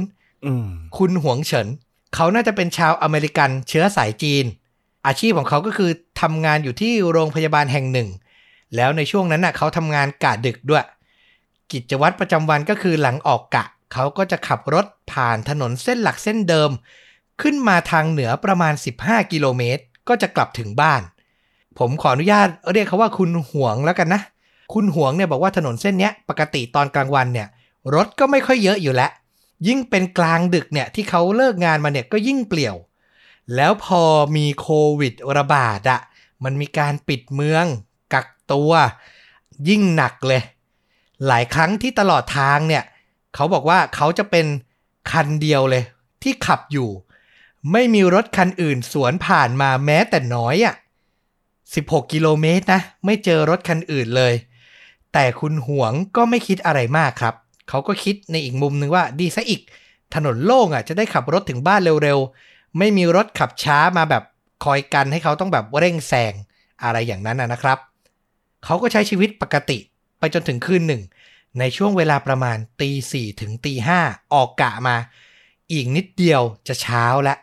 [0.45, 1.67] อืมคุณหวงเฉิน
[2.15, 4.45] เขาน่าจะเป็นชาวอเมริกันเชื้อสายจีน
[5.07, 8.09] อาชีพของเขาก็คือทำงานอยู่ที่โรงพยาบาลแห่งหนึ่ง
[8.75, 10.85] แล้วในช่วงนั้นน่ะเขาทำงานกะดึกด้วย
[11.71, 16.71] กิจวัตรประจำวันก็คือหลังออกกะ เขาก็จะขับรถผ่านถนนเส้นหลักเส้นเดิม
[17.41, 21.01] ขึ้นมาทางเหนือประมาณ 15 กิโลเมตร ก็จะกลับถึงบ้าน
[21.79, 24.21] ผมขออนุญาตเรียกเขาว่าคุณห่วงแล้วกันนะ
[24.73, 27.47] คุณห่วงเนี่ยบอกว่าถนนเส้นนี้ปกติตอนกลางวันเนี่ย
[27.95, 29.11] รถก็ไม่ค่อยเยอะอยู่แล้ว
[29.67, 32.75] ยิ่งเป็นกลางดึกเนี่ยที่เขาเลิกงานมาเนี่ยก็ยิ่งเปลี่ยว
[33.55, 34.03] แล้วพอ
[34.35, 34.67] มีโค
[34.99, 35.99] วิดระบาดอะ
[36.43, 37.65] มันมีการปิดเมือง
[38.13, 38.71] กักตัว
[39.69, 40.41] ยิ่งหนักเลย
[41.27, 42.83] หลายครั้งที่ตลอดทางเนี่ย
[43.37, 44.45] เขาบอกว่าเขาจะเป็น
[45.11, 45.83] คันเดียวเลย
[46.23, 46.89] ที่ขับอยู่
[47.71, 50.75] ไม่มีรถคันอื่นสวนผ่านมาแม้แต่น้อยอะ่ะ
[51.43, 54.33] 16 กิโลเมตรนะ ไม่เจอรถคันอื่นเลย
[55.13, 57.35] แต่คุณหวงก็ไม่คิดอะไรมากครับ
[57.69, 59.61] เขาก็คิดในอีกมุมนึงว่าดีซะอีก
[60.15, 64.23] ถนนโล่งอะจะได้ขับรถถึงบ้านเร็วๆ ไม่มีรถขับช้ามาแบบ
[64.63, 66.33] คอยกันให้เขาต้องแบบเร่งแซง
[66.83, 67.77] อะไรอย่างนั้นนะครับ
[68.65, 69.77] เขาก็ใช้ชีวิตปกติ
[70.19, 71.01] ไปจนถึงคืนหนึ่ง
[71.59, 73.99] ในช่วงเวลาประมาณตีสี่ถึงตีห้า
[74.33, 74.95] ออกกะมา
[75.71, 77.35] อีกนิดเดียวจะเช้าละ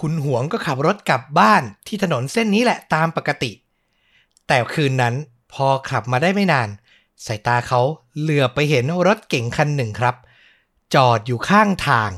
[0.00, 3.52] คุณหวงก็ขับรถกลับบ้านที่ถนนเส้นนี้แหละตามปกติ
[4.46, 5.14] แต่คืนนั้น
[5.52, 6.68] พอขับมาได้ไม่นาน
[7.26, 7.80] สายตาเขา
[8.18, 10.16] เหลือไปเห็นรถเก๋งคันหนึ่งครับ
[10.94, 12.10] จอดอยู่ข้างทาง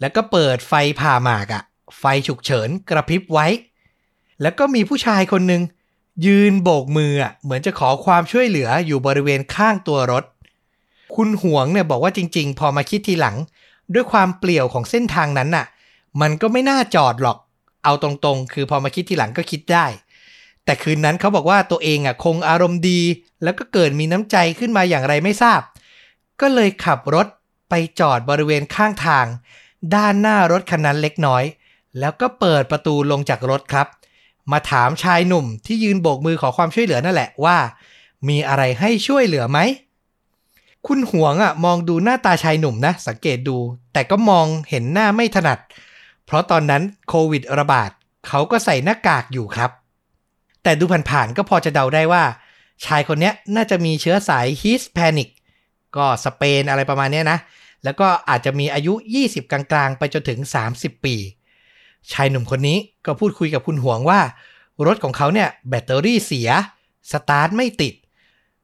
[0.00, 1.62] แล้วก็เปิดไฟผ่าหมากอะ
[1.98, 3.46] ไฟฉุกเฉินกระพริบไว้
[4.42, 5.62] แล้วก็มีผู้ชายคนหนึ่ง
[6.26, 10.24] ยืนโบกมืออะเหมือนจะขอความช่วยเหลืออยู่บริเวณข้างตัวรถ
[11.14, 13.36] คุณหวงเนี่ยบอกว่าจริง ๆ พอมาคิดทีหลัง
[13.94, 15.66] ด้วยความเปลี่ยวของเส้นทางนั้นน่ะ
[16.20, 17.38] มันก็ไม่น่าจอดหรอก
[17.84, 19.86] เอาตรงๆ คือพอมาคิดทีหลังก็คิดได้
[20.64, 23.00] แต่คืนนั้นเขาบอกว่าตัวเองอะคงอารมณ์ดี
[23.42, 25.60] แล้วก็เกิดมีน้ำใจขึ้นมาอย่างไรไม่ทราบ
[26.40, 27.26] ก็เลยขับรถ
[27.70, 29.26] ไปจอดบริเวณข้างทาง
[29.94, 31.44] ด้านหน้ารถคันนั้นเล็กน้อย
[31.98, 33.86] แล้วก็เปิดประตูลงจากรถครับ
[34.52, 37.56] มาถามชายหนุ่มที่ยืนโบกมือขอความช่วยเหลือนั่นแหละว่า
[38.28, 39.58] มีอะไรให้ช่วยเหลือไหม
[40.86, 43.56] คุณหวงอะมองดูหน้าตาชายหนุ่มนะ สังเกตดู
[43.92, 45.58] แต่ก็มองเห็นหน้าไม่ถนัด
[46.26, 47.90] เพราะตอนนั้นโควิดระบาด
[48.28, 49.70] เขาก็ใส่หน้ากากอยู่ครับ
[50.62, 52.24] แต่ดูผ่านๆก็พอจะเดาได้ว่า
[52.84, 55.28] ชายคนนี้น่าจะมีเชื้อสาย Hispanic
[55.96, 57.38] ก็สเปนอะไรประมาณนี้นะ
[57.84, 58.94] แล้วก็อาจจะมีอายุ
[59.26, 60.40] 20 กลางๆ ไปจนถึง
[60.72, 61.16] 30 ปี
[62.12, 64.20] ชายหนุ่มคนนี้ก็พูดคุยกับคุณหวงว่า
[64.86, 66.48] รถของเขาเนี่ยแบตเตอรี่เสีย
[67.12, 67.94] สตาร์ทไม่ติด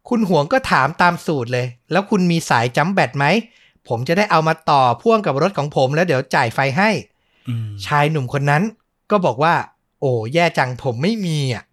[0.09, 3.27] คุณหวงก็ถามตามสูตรเลย แล้วคุณมีสายจัมแบตไหม
[3.89, 6.91] ผมจะได้เอามาต่อพ่วงกับรถของผมแล้วเดี๋ยวจ่ายไฟให้
[7.49, 8.63] อืมชายหนุ่มคนนั้น
[9.11, 9.55] ก็บอกว่า
[10.01, 11.65] โอ้แย่จังผมไม่มีอะ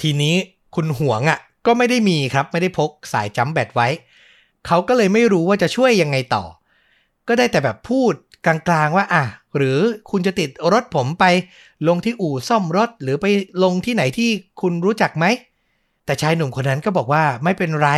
[0.00, 0.36] ทีนี้
[0.74, 3.88] คุณหวงอะ ก็ไม่ได้มีครับ ไม่ได้พกสายจัมแบตไว้
[4.66, 6.44] เขาก็เลยไม่รู้ว่าจะช่วยยังไงต่อ
[7.28, 8.12] ก็ได้แต่แบบพูด
[8.46, 9.24] กลางๆว่าอะ
[9.56, 9.78] หรือ
[10.10, 11.24] คุณจะติดรถผมไป
[11.88, 13.26] ลงที่อู่ซ่อมรถหรือไป
[13.62, 14.30] ลงที่ไหนที่
[14.60, 15.24] คุณรู้จักไหม
[16.04, 17.90] แต่ชายหนุ่มคนนั้นก็บอกว่าไม่เป็นไร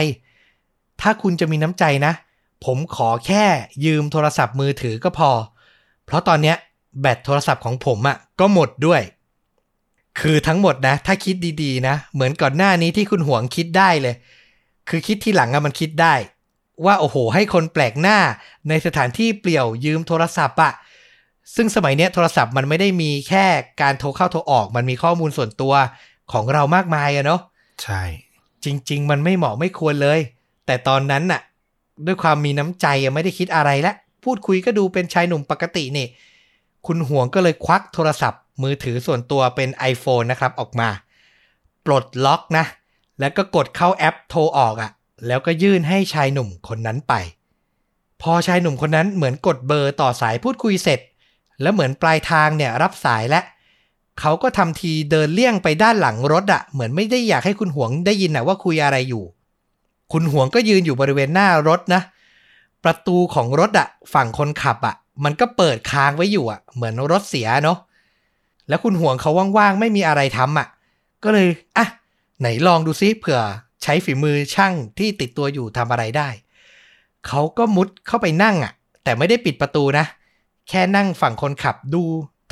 [1.01, 2.13] ถ้าคุณจะมีน้ำใจนะ
[2.65, 3.45] ผมขอแค่
[3.85, 5.31] ยืมโทรศัพท์มือถือก็พอ
[6.07, 6.57] เพราะตอนเนี้ย
[7.01, 9.03] แบตโทรศัพท์ของผมอะ่ะก็หมดด้วย
[10.21, 14.15] คือทั้งหมดนะ ถ้าคิดดีๆนะ เหมือนก่อนหน้านี้ที่คุณหวงคิดได้เลย
[14.89, 16.15] คือคิดที่หลังอะมันคิดได้
[16.85, 18.19] ว่าโอ้โห ให้คนแปลกหน้า
[18.69, 20.73] ในสถานที่เปลี่ยวยืมโทรศัพท์อะ
[21.55, 23.47] ซึ่งสมัยเนี้ยโทรศัพท์มันไม่ได้มีแค่
[23.83, 25.75] การโทรเข้าโทรออก มันมีข้อมูลส่วนตัว
[26.33, 27.41] ของเรามากมายอะเนาะ
[27.83, 28.03] ใช่
[28.65, 30.21] จริง ๆ มันไม่เหมาะไม่ควรเลย
[30.67, 31.41] แต่ตอนนั้นน่ะ
[32.07, 33.93] ด้วยความมีน้ำใจยังไม่ได้คิดอะไรและ
[34.25, 36.07] พูดคุยก็ดูเป็นชายหนุ่มปกตินี่
[36.87, 40.89] คุณหวงก็เลยควักโทรศัพท์ มือถือส่วนตัวเป็น iPhone นะครับออกมา
[41.87, 42.65] ปลดล็อกนะ
[43.21, 44.91] แล้วก็กดเข้าแอปโทรออกอะ่ะ
[45.27, 47.15] แล้วก็ยื่นให้ชายหนุ่มคนนั้นไป
[48.23, 51.01] พอชายหนุ่มคนนั้นเหมือนกดเบอร์ต่อสายพูดคุยเสร็จ
[51.63, 53.41] แล้วเหมือนปลายทางเนี่ยรับสายและ
[54.21, 59.25] เขาก็ทำทีเดินเลี่ยงไปด้านหลังรถอะ่ะเหมือนไม่ได้อยากให้คุณหวงได้ยินนะว่าคุยอะไรอยู่
[60.13, 62.03] คุณหวงก็ยืนอยู่บริเวณหน้ารถนะ
[62.85, 67.79] ประตูของรถอะ่ะฝั่งคนขับอะ่ะมันก็เปิดค้างไว้อยู่อะ่ะเหมือนรถเสียเนาะ
[68.69, 70.69] แล้วคุณหวงเขาว่างๆไม่มีอะไรทำอะ
[71.25, 71.87] ก็เลยอะ
[72.41, 73.41] ไหนลองดูซิเผื่อ
[73.83, 76.29] ใช้ฝีมือช่างที่ติดตัวอยู่ทำอะไรได้
[77.27, 78.73] เขาก็มุดเข้าไปนั่งอะ
[79.05, 80.07] แต่ไม่ได้ปิดประตูนะ
[80.69, 82.03] แค่นั่งฝั่งคนขับดู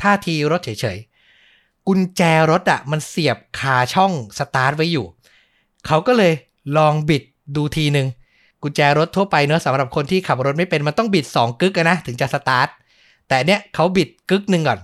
[0.01, 5.05] ท่าทีรถเฉยๆ กุญแจรถอะ มันเสียบคาช่องสตาร์ทไว้อยู่
[5.87, 6.33] เขาก็เลย
[6.77, 7.23] ลองบิด
[7.55, 8.07] ดูทีหนึ่ง
[8.61, 12.67] กุญแจรถทั่วไปเนอะสำหรับคนที่ขับรถไม่เป็นมันต้องบิดสองกึกนะถึงจะสตาร์ท
[13.27, 14.79] แต่เนี้ยเขาบิดกึกหนึ่งก่อน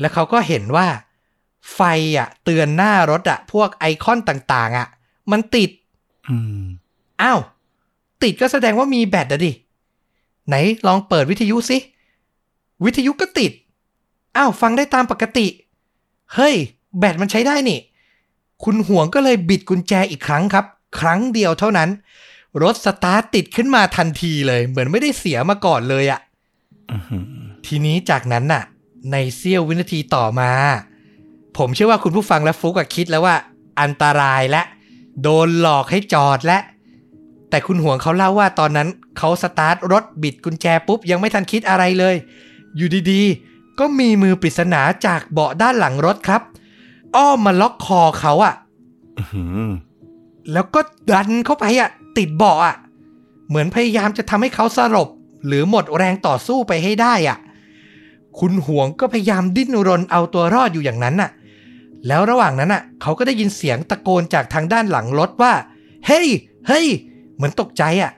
[0.00, 0.86] แล้วเขาก็เห็นว่า
[1.74, 1.80] ไฟ
[2.18, 4.88] อะเตือนหน้ารถอะ พวกไอคอนต่างๆอะ
[5.30, 5.70] มันติด
[6.28, 6.64] อืม
[7.22, 7.40] อ้าว
[8.22, 9.52] ติดก็แสดงว่ามีแบตอะดิ
[10.48, 10.54] ไหน
[10.86, 11.78] ลองเปิดวิทยุสิ
[12.84, 13.52] วิทยุก็ติด
[14.36, 15.46] อ้าว ฟังได้ตามปกติ
[16.34, 16.54] เฮ้ย
[16.98, 17.78] แบตมันใช้ได้นี่
[18.64, 20.66] คุณห่วงก็เลยบิดกุญแจอีกครั้งครับ
[21.00, 21.90] ครั้งเดียวเท่านั้น
[22.62, 26.20] รถสตาร์ทติดขึ้นมาทันทีเลย เหมือนไม่ได้เสียมาก่อนเลยอะ
[26.90, 27.24] อื้อหือ
[27.66, 28.62] ทีนี้จากนั้นน่ะ
[29.12, 30.50] ในเสี้ยววินาทีต่อมา
[31.58, 33.36] ผมเชื่อว่าคุณผู้ฟังและฟลุกอะคิดแล้วว่า
[33.80, 34.62] อันตรายละ
[35.22, 36.58] โดนหลอกให้จอดละ
[37.50, 42.14] แต่คุณหวงเขาเล่าว่าตอนนั้นเขาสตาร์ทรถบิดกุญแจปุ๊บ ยังไม่ทันคิดอะไรเลย
[42.76, 46.42] อยู่ดีๆ ก็มีมือปริศนาจากเบาะด้านหลังรถครับ
[47.16, 48.54] อ้อมมาล็อกคอเขาอะ
[49.18, 49.70] อื้อหือ
[50.52, 52.76] แล้วก็ดันเข้าไปอะติดเบาะอะ
[53.48, 55.08] เหมือนพยายามจะทำให้เขาสลบ
[55.46, 57.38] หรือหมดแรงต่อสู้ไปให้ได้อะ
[58.38, 61.30] คุณห่วงก็พยายามดิ้นรนเอาตัวรอดอยู่อย่างนั้นน่ะ
[62.08, 65.52] แล้วระหว่างนั้นน่ะเขาก็ได้ยินเสียงตะโกนจากทางด้านหลังรถว่า
[66.06, 66.26] เฮ้ย
[66.68, 66.86] เฮ้ย
[67.34, 68.12] เหมือนตกใจอะ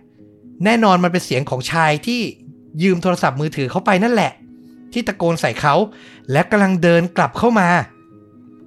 [0.65, 2.21] แน่นอนมันเป็นเสียงของชายที่
[2.83, 4.33] ยืมโทรศัพท์มือถือเขาไปนั่นแหละ
[4.93, 5.75] ที่ตะโกนใส่เขา
[6.33, 7.69] และกำลังเดินกลับเข้ามา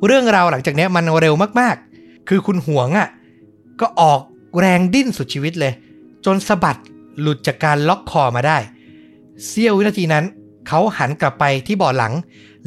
[0.06, 3.08] เรื่องราวหลังจากนี้มันเร็วมากๆ คือคุณหวงอะ
[3.82, 4.22] ก็ออก
[4.60, 5.74] แรงดิ้นสุดชีวิตเลย
[6.26, 6.80] จนสะบัด
[7.20, 8.58] หลุดจากการล็อกคอมาได้
[9.46, 10.26] เสี้ยววินาทีนั้น
[10.68, 12.14] เขาหันกลับไปที่เบาะหลัง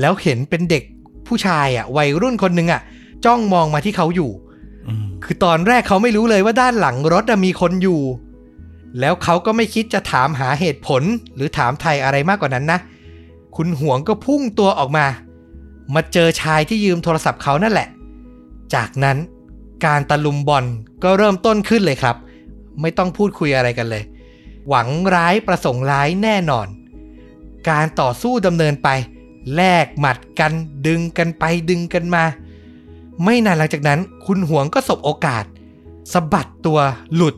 [0.01, 0.83] แล้วเห็นเป็นเด็ก
[1.31, 2.81] ผู้ชายอะ วัยรุ่นคนหนึ่งอะ
[3.25, 4.31] จ้องมองมาที่เขาอยู่
[4.88, 8.01] อืมคือตอนแรกเขาไม่รู้เลยว่าด้านหลังรถอะมีคนอยู่
[9.01, 11.03] แล้วเขาก็ไม่คิดจะถามหาเหตุผล
[11.35, 12.79] หรือถามไทยอะไรมากกว่านั้นนะ
[13.57, 15.07] คุณหวงก็พุ่งตัวออกมา
[15.95, 17.88] มาเจอชายที่ยืมโทรศัพท์เขานั่นแหละ
[18.75, 19.16] จากนั้น
[19.87, 20.64] การตะลุมบอล
[21.03, 22.16] ก็เริ่มต้นขึ้นเลยครับ
[22.81, 24.03] ไม่ต้องพูดคุยอะไรกันเลย
[24.69, 26.66] หวังร้ายประสงค์ร้ายแน่นอน
[27.71, 28.88] การต่อสู้ดำเนินไป
[29.55, 30.53] แลกหมัดกัน
[30.87, 32.24] ดึงกันไปดึงกันมา
[33.24, 35.44] ไม่นานหลังจากนั้นคุณหวงก็สบโอกาส
[36.12, 36.81] สะบัดตัว
[37.14, 37.35] หลุด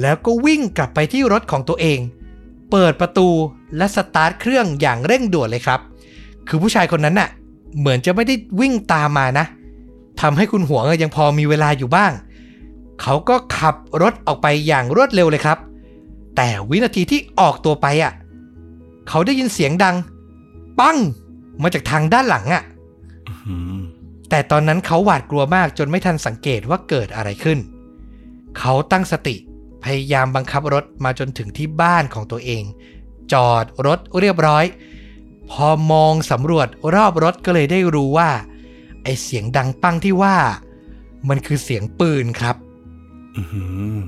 [0.00, 1.98] แล้วก็วิ่งกลับไปที่รถของตัวเอง
[2.70, 3.28] เปิดประตู
[3.76, 5.80] และสตาร์ทเครื่องอย่างเร่งด่วนเลยครับ
[6.48, 7.28] คือผู้ชายคนนั้นน่ะ
[7.78, 9.46] เหมือนจะไม่ได้วิ่งตามมานะ
[10.20, 12.12] ทำให้คุณหวงยังพอมีเวลาอยู่บ้าง
[13.02, 15.58] เขาก็ขับรถออกไปอย่างรวดเร็วเลยครับ
[16.36, 18.12] แต่วินาทีที่ออกตัวไปอะ
[19.08, 19.96] เขาได้ยินเสียงดัง
[20.80, 20.96] ปัง
[21.62, 22.64] มาจากทางด้านหลังอะ
[23.46, 23.80] อืม
[24.30, 27.58] แต่ตอนนั้นเขาหวาดกลัวมากจนไม่ทันสังเกตว่าเกิดอะไรขึ้น
[28.58, 29.36] เขาตั้งสติ
[29.84, 32.64] พยายามบังคับรถมาจนถึงที่บ้านของตัวเอง
[33.32, 34.64] จอดรถเรียบร้อย
[35.50, 38.30] พอมองสำรวจรอบรถก็เลยได้รู้ว่า
[39.02, 40.36] ไอเสียงดังปังที่ว่า
[41.28, 42.56] มันคือเสียงปืนครับ
[43.36, 43.42] อื
[43.96, 43.98] ม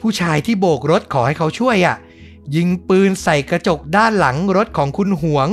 [0.00, 1.96] ผู้ชายที่โบกรถขอให้เขาช่วยอะ
[2.56, 5.48] ยิงปืนใส่กระจกด้านหลังรถของคุณหวง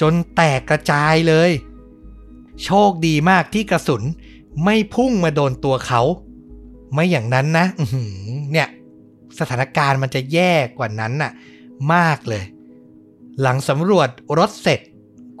[0.00, 1.50] จนแตกกระจายเลย
[2.64, 4.02] โชคดีมากที่กระสุน
[4.64, 6.02] ไม่พุ่งมาโดนตัวเขา
[6.92, 7.66] ไม่อย่างนั้นนะ
[8.52, 8.68] เนี่ย
[9.38, 11.32] สถานการณ์มันจะแย่กว่านั้นน่ะ
[11.94, 12.44] มากเลย
[13.40, 14.80] หลังสำรวจรถเสร็จ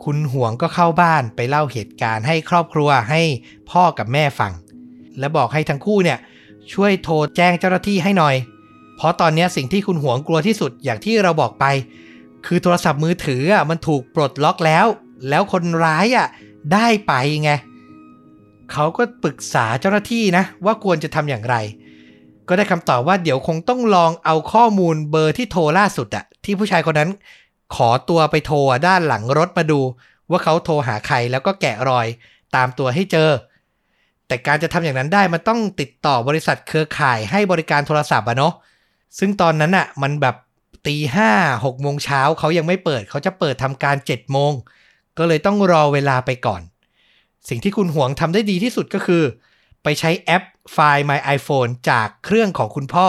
[0.04, 3.22] คุณห่วงก็เข้าบ้านไปเล่าเหตุการณ์ให้ครอบครัวให้
[3.70, 4.52] พ่อกับแม่ฟัง
[5.18, 6.18] และบอกให้ทั้งคู่เนี่ย
[6.72, 8.34] ช่วยโทรแจ้งเจ้าหน้าที่ให้หน่อย
[8.96, 11.64] เพราะตอนนี้สิ่งที่คุณห่วงกลัวที่สุดอย่างที่เราบอกไป
[12.46, 14.86] คือโทรศัพท์มือถืออะมันถูกปลดล็อกแล้ว
[15.28, 16.26] แล้วคนร้ายอะ
[16.72, 17.50] ได้ไปไง
[18.72, 21.56] เขาก็ปรึกษาเจ้าหน้าที่นะ ว่าควรจะทำอย่างไร
[22.48, 27.10] ก็ได้คำตอบว่าเดี๋ยวคงต้องลองเอาข้อมูลเบอร์ที่โทรล่าสุดอะที่ผู้ชายคนนั้น
[27.74, 29.80] ขอตัวไปโทรด้านหลังรถมาดู
[30.30, 32.06] ว่าเขาโทรหาใครแล้วก็แกะรอย
[32.56, 33.30] ตามตัวให้เจอ
[34.26, 38.54] แต่การจะทำอย่างนั้นได้มันต้องติดต่อบริษัทเครือข่ายให้บริการโทรศัพท์อะเนาะ
[39.18, 40.34] ซึ่งตอนนั้นอะมันแบบ
[40.86, 41.32] ตีห้า
[41.64, 44.52] หกโมงเช้าเขายังไม่เปิดเขาจะเปิดทำการ7จ็ดโมง
[45.18, 46.62] ก็เลยต้องรอเวลาไปก่อน
[47.48, 49.22] สิ่งที่คุณหวงทำได้ดีที่สุดก็คือ
[49.82, 50.42] ไปใช้แอป
[50.74, 53.08] Find My iPhone จากเครื่องของคุณพ่อ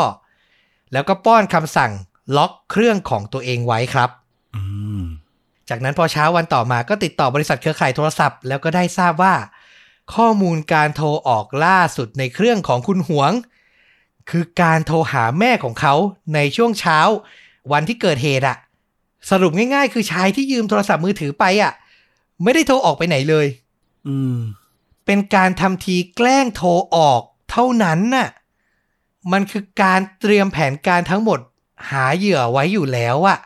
[0.94, 1.92] แล้วก็ป้อนคำสั่ง
[2.38, 4.10] ล็อกเครื่องของตัวเองไว้ครับ
[4.56, 4.64] อื
[5.02, 5.04] ม
[5.70, 9.36] จากนั้นพอเช้าวันต่อมาก็ติดต่อบริษัทเครือข่ายโทรศัพท์ แล้วก็ได้ทราบว่า
[10.16, 13.32] ข้อมูลการโทรออกล่าสุดในเครื่องของคุณหวง
[14.30, 15.94] คือการโทรหาแม่ของเขา
[16.36, 17.00] ในช่วงเช้า
[17.72, 18.58] วันที่เกิดเหตุอะ
[19.30, 21.72] สรุปง่ายๆ คือชายที่ยืมโทรศัพท์มือถือไปอะ
[22.44, 23.48] ไม่ได้โทรออกไปไหนเลย
[24.08, 24.38] อืม
[25.06, 28.30] เป็นการทำทีแกล้งโทรออกเท่านั้นน่ะ
[29.32, 31.40] มันคือการเตรียมแผนการทั้งหมด
[31.90, 33.38] หาเหยื่อไว้อยู่แล้วอะ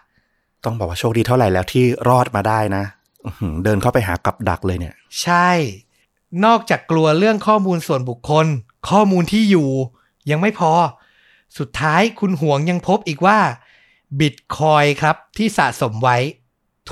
[0.63, 2.83] ต้องบอกว่าโชคดีเท่าไหร่แล้วที่รอดมาได้นะ
[3.25, 5.49] อื้อหือเดินเข้าไปหากับดักเลยเนี่ย ใช่
[6.45, 8.45] นอกจากกลัวเรื่องข้อมูลส่วนบุคคล
[8.89, 9.69] ข้อมูลที่อยู่
[10.31, 10.71] ยังไม่พอ
[11.57, 13.39] สุดท้ายคุณหวงยังพบอีกว่า
[14.19, 16.17] บิตคอยครับที่สะสมไว้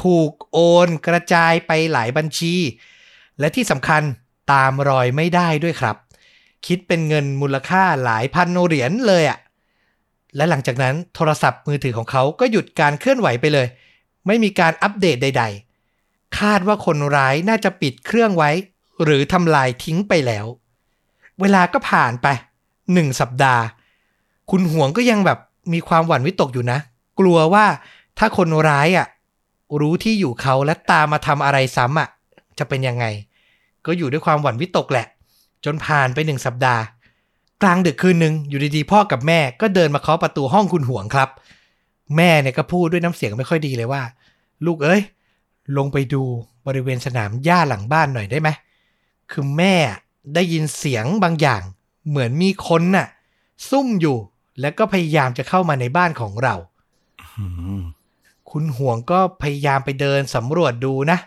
[0.02, 2.56] ถูกโอนกระจายไปหลายบัญชี
[3.40, 4.02] และที่สำคัญ
[4.52, 5.96] ตามรอยไม่ได้ด้วยครับ
[6.66, 9.40] คิดเป็นเงินมูลค่าหลายพันเหรียญเลยอะ่ะ
[10.36, 13.68] และหลังจากนั้นโทรศัพท์มือถือของเขาก็หยุดการเคลื่อนไหวไปเลย
[14.28, 15.44] ไม่มีการอัปเดตใด
[15.90, 18.52] ๆ คาดว่าคนร้ายน่าจะปิดเครื่องไว้
[19.04, 20.46] หรือทำลายทิ้งไปแล้ว
[21.42, 22.28] เวลาก็ผ่านไป
[22.94, 23.64] หนึ่งสัปดาห์
[24.52, 25.40] คุณห่วงก็ยังแบบ
[25.74, 26.80] มีความหวั่นวิตกอยู่นะ
[27.20, 27.66] กลัวว่า
[28.18, 29.08] ถ้าคนร้ายอะ
[29.80, 32.10] รู้ที่อยู่เขาและตามมาทำอะไรซ้ำอะ
[32.60, 33.06] จะเป็นยังไง
[33.86, 35.08] ก็อยู่ด้วยความหวั่นวิตกแหละ
[35.66, 36.84] จนผ่านไปหนึ่งสัปดาห์
[37.62, 41.30] กลางดึกคืนหนึ่งอยู่ดีๆ พ่อกับแม่ก็เดินมาเคาะประตูห้องคุณห่วงครับ
[42.16, 44.02] แม่เนี่ยก็พูดด้วยน้ำเสียงไม่ค่อยดีเลยว่า
[44.66, 45.02] ลูกเอ้ย
[45.78, 46.24] ลงไปดู
[46.68, 48.50] บริเวณสนามหญ้าหลังบ้านหน่อยได้ไหม
[49.32, 49.76] คือแม่
[50.34, 51.62] ได้ยินเสียงบางอย่าง
[52.10, 53.08] เหมือนมีคนน่ะ
[53.70, 54.18] ซุ่มอยู่
[54.62, 56.56] แล้วก็พยายามจะเข้ามาในบ้านของเรา
[58.52, 61.18] คุณห่วงก็พยายามไปเดินสำรวจดูนะ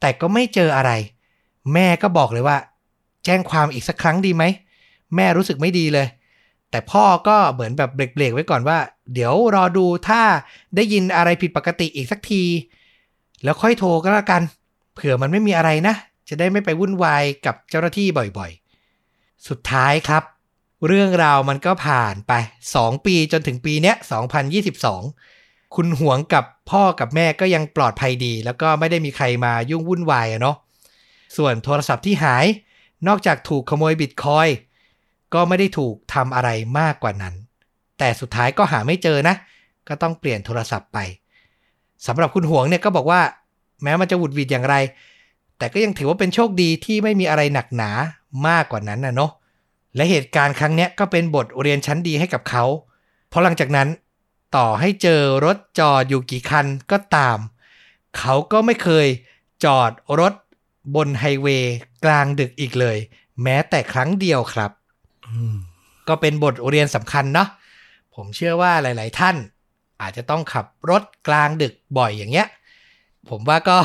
[0.00, 0.92] แต่ก็ไม่เจออะไร
[1.72, 2.56] แม่ก็บอกเลยว่า
[3.24, 4.44] แจ้งความอีกสักครั้งดีไหม
[5.16, 6.06] แม่รู้สึกไม่ดีเลย
[6.70, 8.78] แต่พ่อก็เหมือนแบบเบรกๆไว้ก่อนว่า
[9.14, 10.22] เดี๋ยวรอดูถ้า
[10.76, 12.42] ได้ยินอะไรผิดปกติอีกสักที
[13.44, 14.42] แล้วค่อยโทรก็แล้วกัน
[14.94, 15.94] เผื่อมันไม่มีอะไรนะ
[16.28, 18.08] จะได้ไม่ไปวุ่นวายกับเจ้าหน้าที่
[18.38, 20.22] บ่อยๆ สุดท้ายครับ
[20.86, 22.32] เรื่องราวมันก็ผ่านไป
[22.70, 23.96] 2 ปีจนถึงปีเนี้ย
[24.70, 25.39] 2022
[25.74, 30.56] คุณหวงกับพ่อกับแม่ก็ยังปลอดภัยดี แล้วก็ไม่ได้มีใครมายุ่งวุ่นวายอะเนาะ
[31.36, 32.46] ส่วนโทรศัพท์ที่หาย
[33.08, 34.48] นอกจากถูกขโมยบิตคอย
[35.34, 37.34] ก็ไม่ได้ถูกทำอะไรมากกว่านั้น
[37.98, 39.34] แต่สุดท้ายก็หาไม่เจอนะ
[39.88, 40.98] ก็ต้องเปลี่ยนโทรศัพท์ไป
[42.06, 43.20] สำหรับคุณหวงเนี่ยก็บอกว่า
[43.82, 44.74] แม้มันจะหวุดหวิดอย่างไร
[45.58, 47.90] แต่ก็ยังถือว่าเป็นโชคดีที่ไม่มีอะไรหนักหนา
[48.46, 49.30] มากกว่านั้นนะเนาะ
[49.96, 52.64] และเหตุการณ์ครั้งเนี้ยก็เป็นบทเรียนชั้นดีให้กับเขา
[53.28, 53.88] เพราะหลังจากนั้น
[54.56, 57.38] ต่อให้เจอรถจอดอยู่กี่คันก็ตาม
[58.18, 59.06] เขาก็ไม่เคย
[59.64, 60.34] จอดรถ
[60.94, 62.98] บนไฮเวย์กลางดึกอีกเลย
[63.42, 64.70] แม้แต่ครั้งเดียวครับ
[66.08, 67.48] ก็เป็นบทเรียนสำคัญเนาะ
[68.14, 69.36] ผมเชื่อว่าหลาย ๆ ท่าน
[70.00, 72.48] อาจจะต้องขับรถกลางดึกบ่อยอย่างเงี้ย
[73.28, 73.78] ผมว่าก็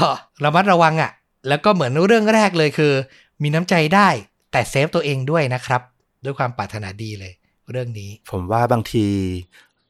[0.43, 1.12] ระมัดระวังอะ่ะ
[1.47, 2.93] แล้วก็เหมือนเรื่องแรกเลยคือ
[3.41, 4.10] มีน้ำใจได้
[4.51, 5.82] แต่เซฟตัวเองด้วยนะครับ
[6.23, 7.34] ด้วยความปรารถนาดีเลย
[7.71, 9.06] เรื่องนี้ ผมว่าบางที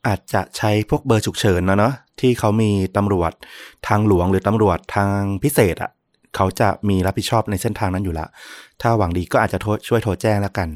[0.07, 3.31] อาจจะใช้พวกเบอร์ฉุกเฉินนะเนาะที่เขามีตำรวจ
[3.87, 5.91] ทางหลวงหรือตำรวจทางพิเศษอะ่ะ
[6.35, 8.29] เขาจะมีรับผิดชอบในเส้นทางนั้นอยู่ล้ว
[8.81, 10.69] ถ้าหวังดีก็อาจจะช่วยโทรแจ้งแล้วกัน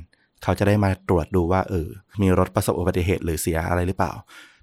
[0.44, 1.88] เขาจะได้มาตรวจดูว่าเออ
[2.22, 4.12] มีรถประสบอุบัติเหตุหรือเสียอะไรหรือเปล่า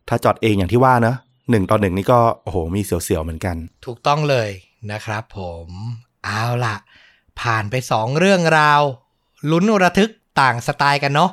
[0.09, 1.17] ถ้าจอดเองอย่างที่ว่าเนอะ
[1.51, 4.51] หนึ่งต่อหนึ่งนี่ก็โอ้โหมีเสียวๆเหมือนกัน ถูกต้องเลย
[4.93, 5.69] นะครับผม
[6.25, 6.77] เอาล่ะ
[7.41, 8.83] ผ่านไปสองเรื่องราว
[9.51, 11.31] ลุ้นระทึกต่างสไตล์กันเนาะ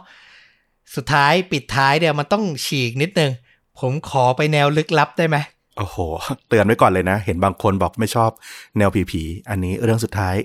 [0.96, 3.32] สุดท้ายปิดท้ายเดี๋ยวมันต้องฉีกนิดนึง
[3.80, 5.38] ผมขอไปแนวลึกลับได้ไหม
[5.78, 5.98] โอ้โห
[6.48, 8.32] เตือนไว้ก่อนเลยนะ เห็นบางคนบอกไม่ชอบ
[8.78, 10.36] แนวผี ๆ อันนี้เรื่องสุดท้าย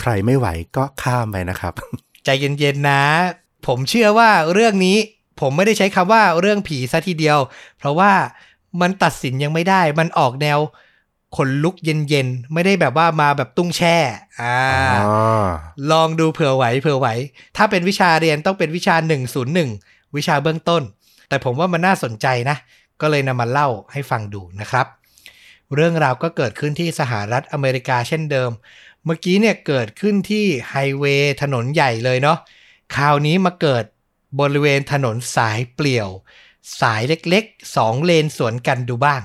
[0.00, 1.72] ใครไม่ไหวก็ข้ามไปนะครับ
[2.24, 3.02] ใจเย็น ๆ นะ
[3.66, 4.96] ผมเชื่อว่าเรื่องนี้
[5.40, 7.38] ผมไม่ได้ใช้คำว่าเรื่องผีซะทีเดียว
[7.78, 8.12] เพราะว่า
[8.80, 10.58] มันตัดสินยังไม่ได้ มันออกแนว
[11.36, 13.96] ขนลุกเย็นๆ ไม่ได้แบบว่ามาแบบตุ้งแช่
[14.40, 14.58] อ่า
[15.06, 15.46] อ๋อ
[15.92, 17.08] ลองดูเผื่อไหวเผื่อไหว
[17.56, 18.94] ถ้าเป็นวิชาเรียนต้องเป็นวิชา
[19.56, 20.82] 101 วิชาเบื้องต้น
[21.28, 22.56] แต่ผมว่ามันน่าสนใจนะ
[23.00, 24.86] ก็เลยนำมาเล่าให้ฟังดูนะครับ
[25.74, 28.50] เรื่องราวก็เกิดขึ้นที่สหรัฐอเมริกาเช่นเดิม
[29.04, 32.38] เมื่อกี้เนี่ยเกิดขึ้นที่ไฮเวย์ถนนใหญ่เลยเนาะ
[32.96, 33.84] คราวนี้มาเกิด
[34.40, 36.08] บริเวณถนนสายเปลี่ยว
[36.80, 39.22] สายเล็กๆสองเลนสวนกันดูบ้าง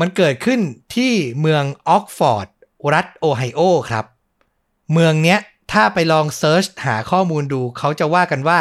[0.00, 0.60] มันเกิดขึ้น
[0.94, 2.46] ที่เมืองออกฟอร์ด
[2.92, 4.04] รัฐโอไฮโอครับ
[4.92, 5.38] เมืองเนี้ย
[5.72, 8.60] ถ้าไปลอง search หาข้อมูลดู เขาจะว่ากันว่า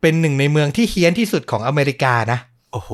[0.00, 2.38] เป็นหนึ่งในเมืองที่เฮี้ยนที่สุดของอเมริกานะ
[2.72, 2.90] โอ้โห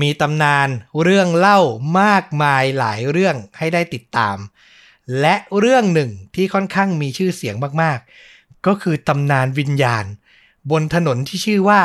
[0.00, 0.68] มีตำนาน
[1.02, 1.60] เรื่องเล่า
[2.00, 4.36] มากมายหลายเรื่องให้ได้ติดตาม
[5.20, 10.04] และเรื่องหนึ่งที่ค่อนข้างมีชื่อเสียงมากๆ ก็คือตำนานวิญญาณ
[10.70, 11.82] บนถนนที่ชื่อว่า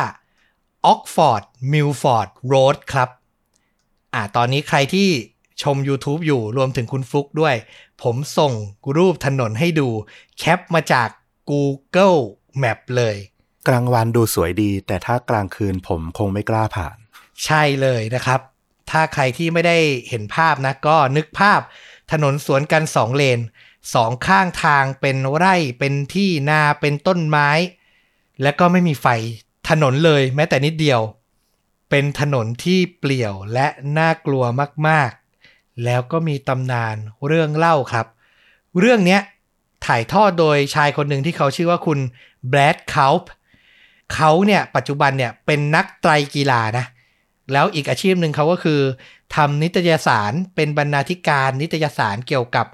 [0.85, 3.09] Oxford Milford Road ครับ
[4.13, 5.09] อ่าตอนนี้ใครที่
[5.61, 7.55] ชม YouTube อยู่รวมถึงคุณฟลุกด้วย
[8.03, 8.53] ผมส่ง
[8.97, 9.87] รูปถนนให้ดู
[10.37, 11.09] cap มาจาก
[11.49, 12.19] Google
[12.61, 13.15] Map เลย
[13.67, 16.97] กลางวันดูสวยดี แต่ถ้ากลางคืนผมคงไม่กล้าผ่าน
[17.45, 18.39] ใช่เลยนะครับ
[18.91, 19.77] ถ้าใครที่ไม่ได้
[20.09, 21.61] เห็นภาพนะ ก็นึกภาพ
[22.11, 23.39] ถนนสวนกันสองเลน
[23.93, 27.49] สองข้างทางเป็นไร่เป็นที่นาเป็นต้นไม้
[28.41, 29.07] และก็ไม่มีไฟ
[29.69, 31.01] ถนนเลยแม้แต่นิดเดียว
[31.89, 34.43] เป็นถนนที่เปลี่ยวและน่ากลัว
[34.87, 36.95] มากๆ แล้วก็มีตำนาน
[37.27, 38.05] เรื่องเล่าครับ
[38.79, 39.19] เรื่องนี้
[39.85, 41.99] ถ่ายทอดโดยชายคนหนึ่งที่เขาชื่อว่าคุณ
[42.49, 43.29] แบรดคาป์
[44.13, 46.85] เขาเนี่ยปัจจุบันเนี่ยเป็นนักไตรกีฬานะ
[47.53, 48.81] แล้วอีกอาชีพหนึ่งเขาก็คือ
[49.35, 52.65] ทำนิตยสารเป็นบรรณาธิการนิตยสารเกี่ยวกับ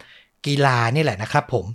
[0.45, 1.65] กีฬานี่แหละนะครับผม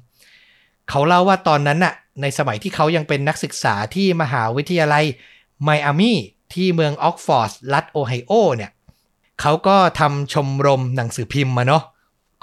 [0.88, 5.04] เขาเล่าว่าตอนนั้นน่ะในสมัยที่เขายังเป็นนักศึกษาที่มหาวิทยาลัย
[5.62, 6.12] ไมอามี
[6.54, 8.70] ที่เมืองออกฟอร์ดรัฐโอไฮโอเนี่ย
[9.40, 11.82] เขาก็ทำชมรมหนังสือพิมพ์มาเนาะ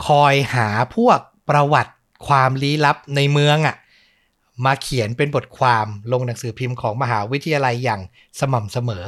[0.08, 1.94] คอยหาพวกประวัติ
[2.28, 3.76] ความลี้ลับในเมืองอะ่ะ
[4.66, 8.02] มาเขียนเป็นบทความลงหนังสือพิมพ์ของมหาวิทยาลัยอย่าง
[8.40, 9.06] สม่ำเสมอ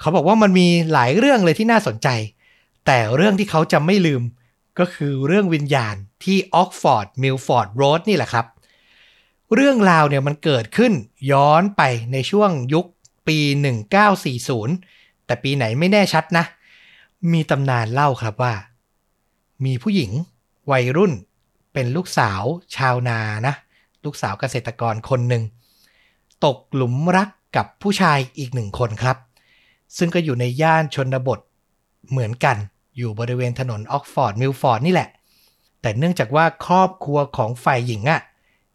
[0.00, 2.08] เขาบอกว่ามันมีหลายเรื่องเลยที่น่าสนใจ
[2.86, 4.22] แต่เรื่องที่เขาจะไม่ลืม
[4.78, 5.94] ก็คือเรื่องวิญญาณ
[6.24, 8.46] ที่ Oxford Milford Road นี่แหละครับ
[9.54, 10.92] เรื่องราวเนี่ยมันเกิดขึ้น
[11.32, 11.82] ย้อนไป
[12.12, 12.86] ในช่วงยุค
[13.26, 13.38] ปี
[14.52, 16.44] 1940 แต่ปีไหนไม่แน่ชัดนะ
[17.32, 18.54] มีตำนานเล่าครับว่า
[19.64, 20.10] มีผู้หญิง
[20.70, 21.12] วัยรุ่น
[21.72, 22.42] เป็นลูกสาว
[22.76, 23.54] ชาวนานะ
[24.04, 25.42] ลูกสาวเกษตรกรคนหนึ่ง
[26.44, 29.16] ตกหลุมรักกับผู้ชายอีกหนึ่งคนครับ
[29.96, 31.40] ซึ่งก็อยู่ในย่านชนบท
[32.10, 32.56] เหมือนกัน
[32.96, 35.08] อยู่บริเวณถนน Oxford Milford นี่แหละ
[35.80, 38.20] แต่เนื่องจากว่าครอบครัวของฝ่ายหญิงอะ่ะ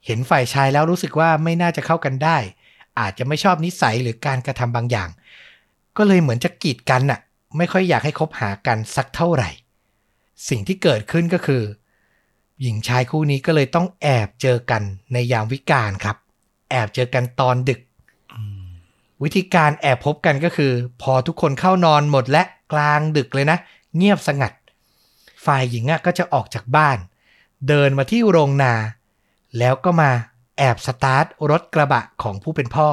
[0.06, 2.38] เห็นฝ่ายชายแล้วรู้สึกว่าไม่น่าจะเข้ากันได้
[3.00, 5.10] อาจจะไม่ชอบนิสัยหรือการกระทำบางอย่าง
[5.98, 7.20] ก็เลยเหมือนจะกีดกันน่ะ
[7.58, 9.50] ไม่ค่อยอยากให้คบหากันสักเท่าไหร่
[10.50, 11.64] สิ่งที่เกิดขึ้นก็คือ
[12.62, 14.82] หญิงชายคู่นี้ก็เลยต้องแอบเจอกัน
[15.14, 16.18] ในยามวิกาลครับ
[16.72, 17.80] แอบเจอกันตอนดึก
[19.24, 20.72] วิธีการแอบพบกันก็คือ
[21.02, 23.58] พอทุกคนเข้านอนหมดและกลางดึกเลยนะ
[23.96, 24.54] เงียบสงัด
[25.46, 26.98] ฝ่ายหญิงอะก็จะออกจากบ้าน
[27.68, 28.74] เดินมาที่โรงนา
[29.58, 30.12] แล้วก็มา
[30.58, 32.90] แอบสตาร์ทรถกระบะของผู้เป็นพ่อ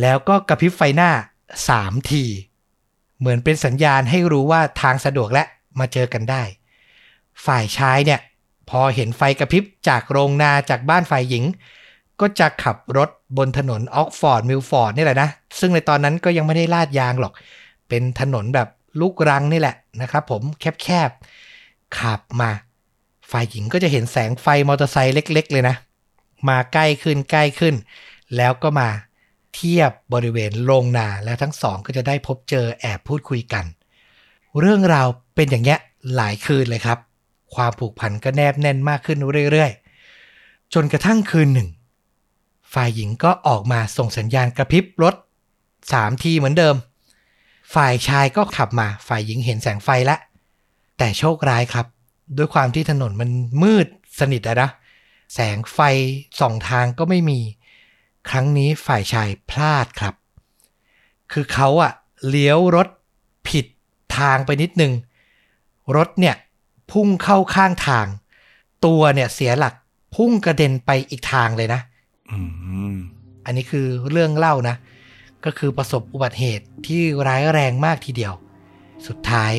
[0.00, 1.10] แล้วก็กระพริบไฟหน้า
[1.68, 2.24] สามที
[3.18, 5.44] เหมือนเป็นสัญญาณให้รู้ว่าทางสะดวกและ
[5.78, 6.42] มาเจอกันได้
[7.46, 8.20] ฝ่ายชายเนี่ย
[8.70, 11.44] พอเห็นไฟกระพริบจากโรงนาจากบ้านฝ่ายหญิง
[12.20, 15.28] ก็จะขับรถบนถนน Oxford Milford นี่แหละนะ
[15.60, 17.32] ซึ่งในตอนนั้นก็ยังไม่ได้ลาดยางหรอก
[17.88, 18.68] เป็นถนนแบบ
[19.00, 20.42] ลูกรังนี่แหละนะครับผม
[20.82, 22.50] แคบๆขับมา
[23.30, 25.76] ฝ่ายหญิงก็จะเห็นแสงไฟมอเตอร์ไซค์เล็ก ๆ เลยนะ
[26.48, 27.74] มาใกล้ขึ้นใกล้ขึ้น
[28.36, 28.88] แล้วก็มา
[29.54, 33.64] เทียบบริเวณโรงนาแล้วทั้งสองก็จะได้พบเจอแอบพูดคุยกัน
[34.60, 35.80] เรื่องราวเป็นอย่างเงี้ย
[36.16, 36.98] หลายคืนเลยครับ
[37.54, 39.18] ความผูกพันก็แนบแน่นมากขึ้น
[39.52, 41.68] เรื่อยๆ จนกระทั่งคืนหนึ่ง
[42.74, 45.14] ฝ่ายหญิงก็ออกมาส่งสัญญาณกระพริบรถ
[45.92, 46.76] สามทีเหมือนเดิม
[47.74, 50.20] ฝ่ายชายก็ขับมา ฝ่ายหญิงเห็นแสงไฟแล้ว
[50.98, 51.86] แต่โชคร้ายครับ
[52.36, 53.30] ด้วยความที่ถนนมัน
[53.62, 53.86] มืด
[54.20, 54.70] สนิทอะนะ
[55.32, 55.78] แสงไฟ
[56.40, 57.40] สองทางก็ไม่มี
[58.30, 60.14] ครั้งนี้ฝ่ายชายพลาดครับ
[61.32, 61.92] คือเขาอะ
[62.28, 62.88] เลี้ยวรถ
[63.48, 63.66] ผิด
[64.18, 64.92] ทางไปนิดนึง
[65.96, 66.36] รถเนี่ย
[66.90, 68.06] พุ่งเข้าข้างทาง
[68.86, 69.74] ตัวเนี่ยเสียหลัก
[70.14, 71.80] พุ่งกระเด็นไปอีกทางเลยนะ
[72.30, 72.38] อื
[72.92, 72.94] ม
[73.44, 74.76] อันนี้คือเรื่องเล่านะ
[75.44, 78.34] ก็คือประสบอุบัติเหตุที่ร้ายแรงมากทีเดียว
[79.06, 79.52] สุดท้าย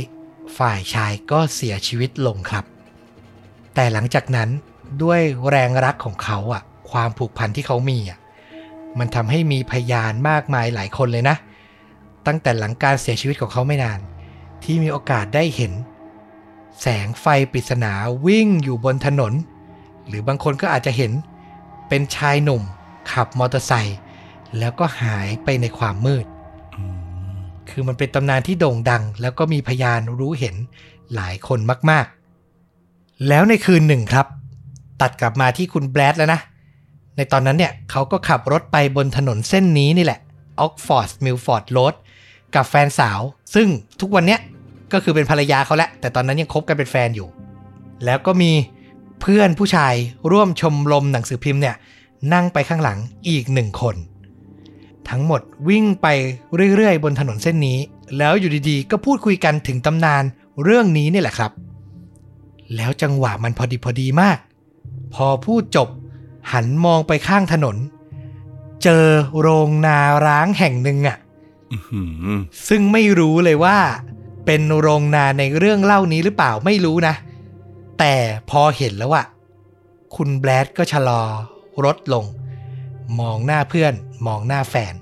[0.58, 2.66] ฝ่ายชายก็เสียชีวิตลงครับ
[3.76, 4.50] แต่หลังจากนั้น
[5.04, 5.20] ด้วย
[5.50, 8.20] แรงรักของเขาอะความผูกพันที่เขามีอะ
[9.00, 11.36] มันทำให้มีพยานมากมายหลายคนเลยนะ
[12.28, 14.00] ตั้งแต่หลังการเสียชีวิตของเขาไม่นาน
[14.64, 15.74] ที่มีโอกาสได้เห็น
[16.82, 17.94] แสงไฟปริศนา
[18.26, 19.34] วิ่งอยู่บนถนน
[20.08, 21.12] หรือบางคนก็อาจจะเห็น
[21.90, 22.62] เป็นชายหนุ่ม
[23.12, 23.98] ขับมอเตอร์ไซค์
[24.60, 26.26] แล้วก็หายไปในความมืด
[27.70, 30.56] คือมันเป็นตำนานที่โด่งดัง แล้วก็มีพยานรู้เห็น
[31.16, 32.06] หลายคนมาก
[32.64, 34.28] ๆ แล้วในคืนหนึ่งครับ
[35.02, 36.40] ตัดกลับมาที่คุณแบรดแล้วนะ
[37.18, 40.20] ในตอนนั้นเนี่ยเขาก็ขับรถไปบนถนนเส้นนี้นี่แหละ
[40.60, 41.94] Oxford Milford Road
[42.56, 43.20] กับแฟนสาว
[43.56, 43.68] ซึ่ง
[44.02, 44.40] ทุกวันเนี้ย
[44.94, 47.28] ก็คือเป็นภรรยาเขาแหละ แต่ตอนนั้นยังคบกันเป็นแฟนอยู่
[48.06, 48.52] แล้วก็มี
[49.22, 49.94] เพื่อนผู้ชาย
[50.32, 51.76] ร่วมชมรมหนังสือพิมพ์เนี่ย
[52.34, 53.96] นั่งไปข้างหลังอีกหนึ่งคน
[55.10, 56.08] ทั้งหมดวิ่งไป
[56.76, 57.78] เรื่อยๆ บนถนนเส้นนี้
[58.18, 60.24] แล้วอยู่ดีๆ ก็พูดคุยกันถึงตำนาน
[60.64, 61.52] เรื่องนี้นี่แหละครับ
[62.76, 64.38] แล้วจังหวะมันพอดีพอดีมาก
[65.14, 65.90] พอพูดจบ
[66.52, 67.78] หันมองไปข้างถนน
[68.84, 69.06] เจอ
[69.40, 71.18] โรงนาร้างแห่งหนึ่งอะ
[71.72, 72.02] อื้อหื
[72.34, 72.38] อ
[72.68, 73.78] ซึ่งไม่รู้เลยว่า
[74.46, 77.16] เป็นโรงนาในเรื่องเล่านี้หรือเปล่าไม่รู้นะ
[78.00, 78.14] แต่
[78.50, 79.26] พอเห็นแล้วอะ
[80.16, 81.22] คุณแบรดก็ชะลอ
[81.86, 82.26] รถลง
[83.20, 83.94] มองหน้าเพื่อน
[84.28, 84.96] มองหน้าแฟน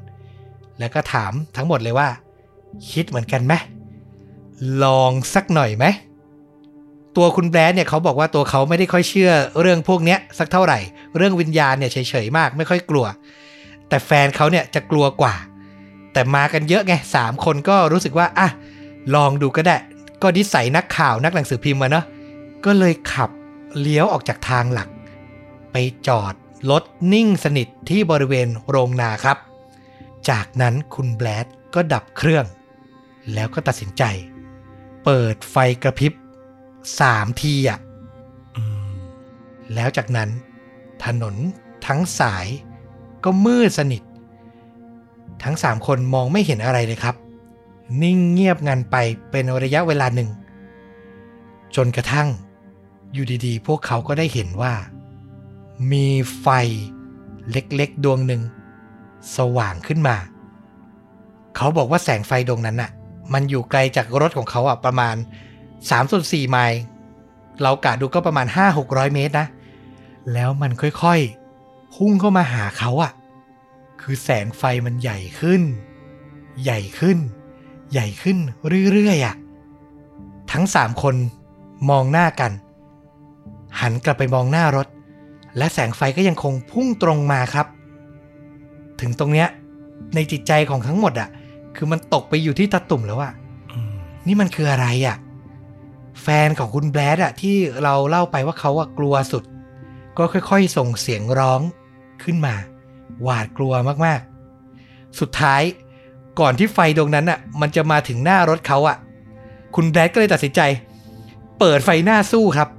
[0.79, 2.09] แล้วก็ถามทั้งหมดเลยว่า
[2.91, 3.53] คิดเหมือนกันไหม
[4.83, 5.85] ลองสักหน่อยไหม
[7.17, 10.79] ตัวคุณแบรดเนี่ยเขาบอกว่าตัวเขาไม่ได้ค่อยเชื่อเรื่องพวกเนี้ยสักเท่าไหร่
[11.17, 13.05] เรื่องวิญญาณเนี่ยเฉยๆมากไม่ค่อยกลัว
[13.89, 15.35] แต่แฟนเขาเนี่ยจะกลัวกว่า
[16.13, 18.49] แต่มากันเยอะไงสามคนก็รู้สึกว่าอะ
[19.15, 19.77] ลองดูก็ได้
[20.21, 22.05] ก็นิสัยนักข่าวนักหนังสือพิมพ์มาเนาะ
[22.65, 23.29] ก็เลยขับ
[23.79, 24.89] เลี้ยวออกจากทางหลัก
[25.71, 25.75] ไป
[26.07, 26.33] จอด
[26.71, 26.83] รถ
[27.13, 29.37] นิ่งสนิทที่บริเวณโรงนาครับ
[30.29, 31.45] จากนั้นคุณแบลด
[31.75, 32.45] ก็ดับเครื่อง
[33.33, 34.03] แล้วก็ตัดสินใจ
[35.05, 36.13] เปิดไฟกระพริบ
[36.99, 37.79] สามทีอะ
[39.73, 40.29] แล้วจากนั้น
[41.05, 41.35] ถนน
[41.87, 42.47] ทั้งสาย
[43.23, 44.01] ก็มืดสนิท
[45.43, 47.15] ทั้งสามคนมองไม่เห็นอะไรเลยครับ
[48.01, 48.95] นิ่งเงียบงันไป
[49.31, 50.29] เป็นระยะเวลาหนึ่ง
[51.75, 52.27] จนกระทั่ง
[53.13, 54.73] อยู่ดีๆ พวกเขาก็ได้เห็นว่า
[55.91, 56.07] มี
[56.39, 56.47] ไฟ
[57.51, 58.41] เล็กๆ ดวงหนึ่ง
[59.37, 60.17] สว่างขึ้นมา
[61.55, 62.91] เขาบอกว่าแสงไฟดวงนั้นน่ะ
[63.33, 65.15] มันอยู่ไกลจากรถของเขาอะประมาณ
[65.89, 66.79] 3ส่วน4ไมล์
[67.61, 68.47] เรากะดูก็ประมาณ
[68.79, 69.47] 5-600เมตรนะ
[70.33, 73.11] แล้วมันค่อยๆ พุ่งเข้ามาหาเขาอะ
[74.01, 75.61] คือแสงไฟมันใหญ่ขึ้น
[76.63, 77.17] ใหญ่ขึ้น
[77.91, 78.37] ใหญ่ขึ้น
[78.91, 79.35] เรื่อยๆอะ
[80.51, 81.15] ทั้งสามคน
[81.89, 82.51] มองหน้ากัน
[83.81, 84.87] หันกลับไปมองหน้ารถ
[85.57, 87.67] และแสงไฟก็ยังคงพุ่งตรงมาครับ
[89.01, 89.47] ถึงตรงเนี้ย
[90.15, 91.29] ในจิตใจของทั้งหมดอะ
[91.75, 93.33] คือมันตกไปอยู่ที่ตาตุ่มแล้วอะ
[93.71, 93.93] อืม
[94.27, 95.17] นี่มันคืออะไรอะ่ะ
[96.23, 99.43] แฟนของคุณแบดอะที่เราเล่าไปว่าเขาอะกลัวสุด
[100.17, 101.61] ก็ค่อยๆ ส่งเสียงร้อง
[102.23, 102.55] ขึ้นมา
[103.23, 103.73] หวาดกลัว
[104.05, 105.61] มากๆ สุดท้าย
[106.39, 108.97] ก่อนที่ไฟดวงนั้นอะมันจะมาถึงหน้ารถเขาอะ
[109.75, 110.61] คุณแบดก็เลยตัดสินใจ
[111.59, 112.69] เปิดไฟหน้าสู้ครับ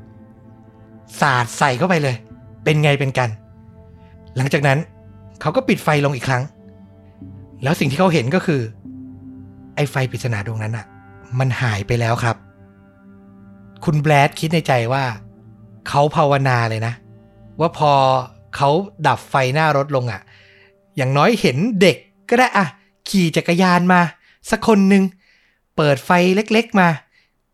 [1.20, 2.16] สาดใส่เข้าไปเลย
[2.64, 3.30] เป็นไงเป็นกัน
[4.36, 4.78] หลังจากนั้น
[5.40, 6.42] เขาก็ปิดไฟลงอีกครั้ง
[7.62, 8.60] แล้วสิ่งที่เขาเห็นก็คือ
[9.74, 10.86] ไอ้ไฟปริศนาดวงนั้นอะ
[11.38, 12.36] มันหายไปแล้วครับ
[13.84, 15.04] คุณแบรดคิดในใจว่า
[15.88, 16.94] เขาภาวนาเลยนะ
[17.60, 17.92] ว่าพอ
[18.56, 18.70] เขา
[19.06, 20.20] ดับไฟหน้ารถลงอะ
[20.96, 21.96] อย่างน้อยเห็นเด็ก
[22.28, 22.66] ก็ได้อะ
[23.08, 24.00] ขี่จักรยานมา
[24.50, 25.04] สักคนหนึ่ง
[25.76, 26.88] เปิดไฟเล็กๆมา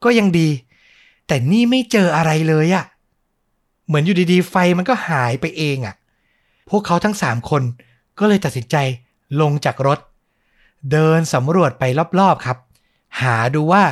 [0.05, 0.49] ก็ยังดี
[1.27, 2.85] แต่นี่ไม่เจออะไรเลยอะ
[3.87, 5.95] เหมือนอยู่ดีๆ ไฟมันก็หายไปเองอะ
[6.71, 7.63] พวกเขาทั้งสามคน
[8.19, 8.77] ก็เลยตัดสินใจ
[9.41, 9.99] ลงจากรถ
[10.93, 11.85] เดินสำรวจไป
[12.21, 12.59] รอบๆครับ
[13.21, 13.85] หาดูว่า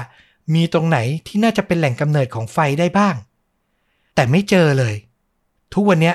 [0.54, 3.14] มีตรงไหนที่น่าจะเป็นแหล่งกำเนิดของไฟได้บ้าง
[4.14, 4.94] แต่ไม่เจอเลย
[5.74, 6.12] ทุกวันนี้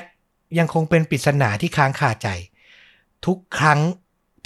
[0.58, 2.28] ยังคงเป็นปริศนาที่ค้างคาใจ
[3.26, 3.80] ทุกครั้ง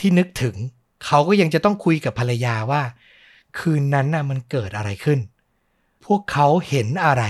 [0.01, 0.57] ที่นึกถึง
[1.05, 2.83] เขาก็ยังจะต้องคุยกับภรรยาว่า
[3.59, 5.19] คืนนั้นน่ะมันเกิดอะไรขึ้น
[6.05, 7.23] พวกเขาเห็นอะไร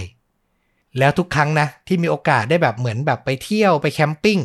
[0.98, 4.38] แล้วทุกครั้งนะ ที่มีโอกาสได้แบบเหมือนแบบไปเที่ยวไปแคมปิ้ง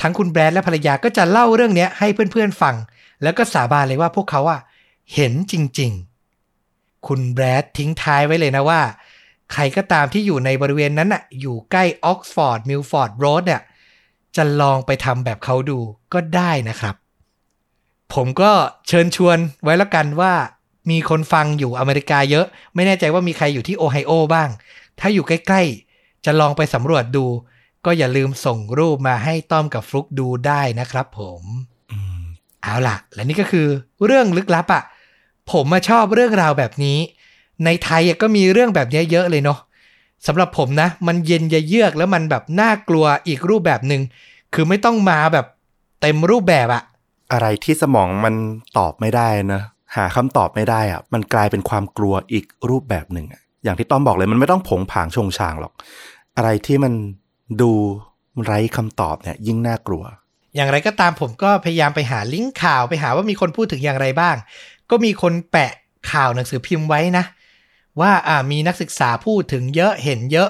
[0.00, 2.74] ทั้งคุณแบรดและภรรยาก็จะเล่าเรื่องนี้ให้เพื่อนๆฟัง
[3.22, 4.60] แล้วก็สาบานเลยว่าพวกเขาอะ
[5.14, 6.13] เห็นจริง ๆ
[7.08, 8.80] คุณแบรดทิ้งท้ายไว้เลยนะว่า
[9.52, 13.62] ใครก็ตามที่อยู่ในบริเวณนั้นอะอยู่ใกล้ Oxford Milford Road เนี่ย
[14.36, 15.78] จะลองไปทำแบบเขาดู
[16.12, 16.94] ก็ได้นะครับ
[18.14, 18.52] ผมก็
[18.88, 20.32] เชิญชวนไว้แล้วกันว่า
[20.90, 24.48] มีคนฟังอยู่อเมริกาเยอะ ไม่แน่ใจว่ามีใครอยู่ที่โอไฮโอบ้าง
[25.00, 27.26] ถ้าอยู่ใกล้ๆ จะลองไปสำรวจดู
[27.84, 31.42] ก็อย่าลืมส่งรูปมาให้ต้อมกับฟลุกดูได้นะครับผม
[31.92, 32.22] อืม
[32.62, 33.66] เอาล่ะ และนี่ก็คือ
[34.04, 34.82] เรื่องลึกลับอะ่ะ
[35.52, 36.98] ผมมาชอบเรื่องราวแบบนี้
[37.64, 39.58] ในไทยอะก็มีเรื่องแบบนี้เยอะเลยเนาะ
[40.26, 44.02] สำหรับผมนะ มันเย็นยะเยือกแล้วมันแบบน่ากลัวอีกรูปแบบหนึ่ง
[44.54, 45.46] คือไม่ต้องมาแบบ
[46.00, 46.82] เต็มรูปแบบอะ
[47.32, 48.34] อะไรที่สมองมัน
[48.78, 49.62] ตอบไม่ได้นะ
[49.96, 55.72] หาคำตอบไม่ได้อะมันกลายเป็นความกลัวอีกรูปแบบหนึ่งอะอย่างที่ต้อมบอกเลยมันไม่ต้องผงผางชงชางหรอก
[56.36, 56.92] อะไรที่มัน
[57.60, 57.72] ดู
[58.44, 60.04] ไร้คำตอบเนี่ยยิ่งน่ากลัว
[60.54, 64.36] อย่างไรก็ตามผมก็พยายามไปหาลิงก์ข่าวไปหาว่ามีคนพูดถึงอย่างไรบ้าง
[64.90, 65.72] ก็มีคนแปะ
[66.10, 67.24] ข่าวหนังสือพิมพ์ไว้นะ
[68.00, 70.48] ว่าอ่ามีนักศึกษาพูดถึงเยอะเห็นเยอะ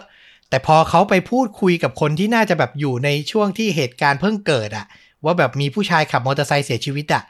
[0.49, 4.87] แต่พอเขาไปพูดคุยกับคนที่น่าจะแบบอยู่ในช่วงที่เหตุการณ์เพิ่งเกิดอะ
[5.24, 7.22] ว่าแบบมีผู้ชายขับมอเตอร์ไซค์เสียชีวิตอะ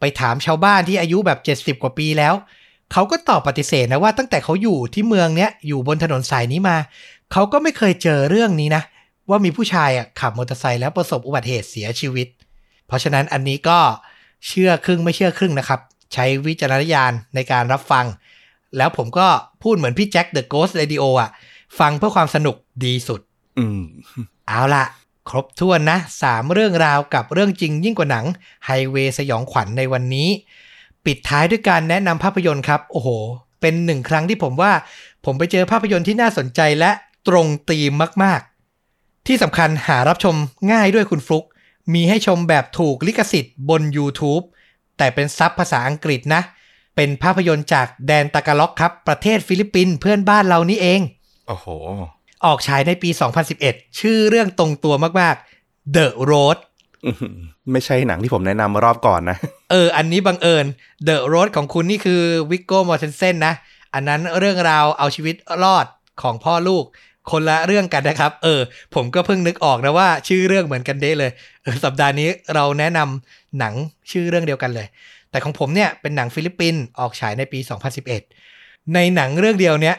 [0.00, 1.38] ไปถามชาวบ้านที่อายุแบบ
[1.76, 2.34] 70 กว่าปีแล้ว
[2.92, 6.76] เขาก็ตอบปฏิเสธนะว่าตั้งแต่เขาอยู่ที่เมืองเนี้ยอยู่บนถนนสายนี้มา
[7.32, 8.82] เขาก็ไม่เคยเจอเรื่องนี้นะ
[9.28, 12.28] ว่ามีผู้ชายอะขับมอเตอร์ไซค์แล้วประสบอุบัติเหตุเสียชีวิต
[12.86, 13.78] เพราะฉะนั้นอันนี้ก็
[14.46, 15.80] เชื่อครึ่งไม่เชื่อครึ่งนะครับ
[16.12, 18.06] ใช้วิจารณญาณในการรับฟัง
[18.76, 19.26] แล้วผมก็
[19.62, 21.30] พูดเหมือนพี่แจ็ค The Ghost Radio อะ
[21.78, 23.20] ฟังเพื่อความสนุกดีสุด
[23.58, 23.80] อืม
[24.48, 24.84] เอาละ
[25.28, 28.26] ครบถ้วนนะสามเรื่องราวกับเรื่องจริงยิ่งกว่าหนัง
[28.66, 30.28] ไฮเวย์สยองขวัญในวันนี้
[31.04, 33.08] ปิดท้ายด้วยการแนะนำภาพยนตร์ครับ โอ้โห
[33.60, 34.72] เป็นหนึ่งครั้งที่ผมว่า
[35.24, 36.90] ผมไปเจอภาพยนตร์ที่น่าสนใจและ
[37.28, 37.92] ตรงธีม
[38.22, 38.40] มาก
[38.84, 40.36] ๆ ที่สำคัญหารับชม
[40.72, 41.44] ง่ายด้วยคุณฟลุก
[41.94, 44.44] มีให้ชมแบบถูกลิขสิทธิ์บน YouTube
[45.02, 46.42] แต่เป็นซับภาษาอังกฤษนะ
[46.96, 51.00] เป็นภาพยนตร์จากแดนตากาล็อกครับ ประเทศฟิลิปปินส์เพื่อนบ้านเรานี่เอง
[51.48, 51.66] โอ้โห
[52.44, 53.10] ออกฉายในปี
[53.54, 56.58] 2011 ชื่อเรื่องตรงตัวมากๆ The Road
[57.06, 57.36] อื้อหือ
[57.72, 59.36] ไม่ใช่หนังที่ผมแนะนำมารอบก่อนนะ
[59.70, 60.66] เออ อันนี้บังเอิญ
[61.08, 63.54] The Road ของคุณนี่คือ Viggo Mortensen นะ
[63.94, 65.34] อันนั้นเรื่องราวเอาชีวิต
[65.64, 65.86] รอด
[66.22, 66.84] ของพ่อลูก
[67.30, 68.60] คนละเรื่องกันนะครับ เออ
[68.94, 71.32] ผมก็เพิ่งนึกออกนะว่า ชื่อเรื่องเหมือนกันเด๊ะเลย
[71.62, 73.74] เออ สัปดาห์นี้เราแนะนำ หนัง
[74.10, 74.86] ชื่อเรื่องเดียวกันเลย
[75.30, 77.58] แต่ของผมเนี่ยเป็นหนังฟิลิปปินส์ออกฉายในปี
[78.26, 79.96] 2011 ในหนังเรื่องเดียวเนี้ย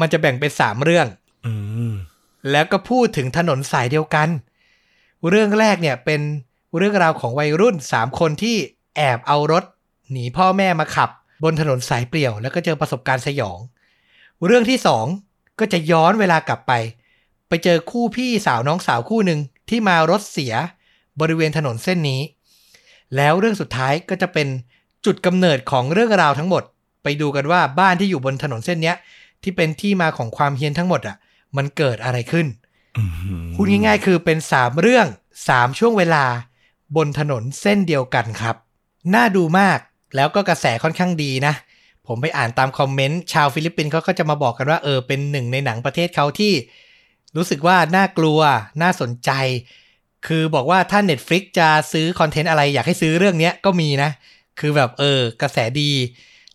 [0.00, 1.06] มันจะแบ่งเป็น3เรื่อง
[1.46, 1.52] อื
[1.90, 1.92] ม
[2.50, 4.28] แล้วก็พูดถึงถนนสายเดียวกัน
[5.28, 6.20] เรื่องแรกเนี่ยเป็น
[6.76, 8.56] เรื่องราวของวัยรุ่น3คนที่
[8.96, 9.64] แอบเอารถ
[10.10, 11.10] หนีพ่อแม่มาขับ
[11.44, 13.58] บนถนนสายเปลี่ยว แล้วก็เจอประสบการณ์สยอง
[14.46, 14.78] เรื่องที่
[15.18, 16.72] 2ก็จะย้อนเวลากลับไป
[17.48, 20.54] ไปเจอคู่พี่สาวน้องสาวคู่หนึ่งที่มารถเสีย
[21.20, 22.20] บริเวณถนนเส้นนี้
[23.16, 24.48] แล้วเรื่องสุดท้ายก็จะเป็น
[25.06, 26.62] จุดกำเนิดของเรื่องราวทั้งหมด
[27.02, 28.96] ไปดูกันว่าบ้านที่อยู่บนถนนเส้นเนี้ย
[29.42, 31.16] ที่เป็นที่มาของความเฮี้ยนทั้งหมดอะ
[31.56, 32.46] มันเกิดอะไรขึ้น
[32.98, 33.02] อื
[33.42, 35.06] มพูดง่ายๆ คือเป็น3เรื่อง
[35.46, 36.24] 3ช่วงเวลา
[36.96, 38.56] บนถนนเส้นเดียวกันครับ
[39.14, 39.78] น่าดูมาก
[40.16, 41.54] แล้วก็กระแสค่อนข้างดีนะ
[42.06, 46.52] ผมไปอ่านตาม comment ชาวฟิลิปปินส์เขาก็จะมาบอกกันว่าเออเป็นหนึ่งในหนังประเทศเขาที่
[47.36, 48.40] รู้สึกว่าน่ากลัว
[48.82, 49.30] น่าสนใจ
[50.26, 54.10] คือบอกว่าถ้า Netflix จะซื้อ content อะไรอยากให้ซื้อเรื่องเนี้ยก็มีนะ
[54.60, 55.90] คือแบบเออกระแสดี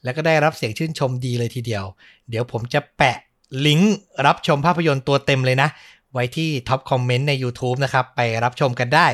[0.04, 1.84] แล้วก็ได้รับเสียงชื่นชมดีเลยทีเดียว
[2.30, 3.18] เดี๋ยวผมจะแปะ
[3.66, 3.96] ลิงก์
[4.26, 5.70] รับชมภาพยนตร์ตัวเต็มเลยนะ
[6.14, 9.08] ไว้ที่ top comment ใน YouTube นะครับ ไปรับชมกันได้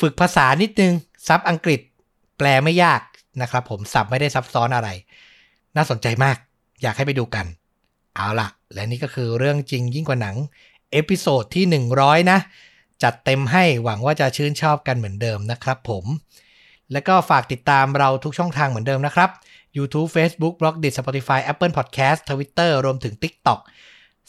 [0.00, 0.92] ฝึกภาษานิดนึง
[1.28, 1.80] ซับอังกฤษ
[2.38, 3.00] แปลไม่ยาก
[3.42, 4.88] นะครับผมซับไม่ได้ซับซ้อนอะไร
[5.76, 6.36] น่าสนใจมาก
[6.82, 7.46] อยากให้ไปดูกัน
[8.14, 10.36] เอาล่ะ และนี่ก็คือเรื่องจริงยิ่งกว่าหนัง
[10.92, 11.64] episode ที่
[11.98, 12.38] 100 นะ
[13.02, 16.04] จัดเต็มให้หวังว่าจะชื่นชอบกันเหมือนเดิมนะครับผม
[16.92, 19.30] แล้วก็ฝากติดตามเราทุกช่องทางเหมือนเดิมนะครับ
[19.76, 23.60] YouTube Facebook b l o g d i t Spotify Apple Podcast Twitter รวมถึง TikTok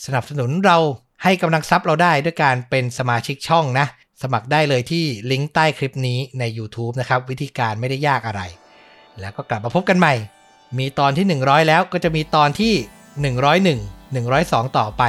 [0.05, 0.77] สนับสนุนเรา
[1.23, 3.85] ให้กำลังทรัพย์เราได้ด้วยการเป็นสมาชิกช่องนะ
[4.21, 8.41] สมัครได้เลยที่ลิงก์ใต้คลิปนี้ใน YouTube นะครับ วิธีการไม่ได้ยากอะไร
[9.19, 10.13] แล้วก็กลับมาพบกันใหม่
[10.77, 12.73] มีตอนที่ 100 แล้วก็จะมีตอนที่
[14.05, 15.03] 101 102 ต่อไป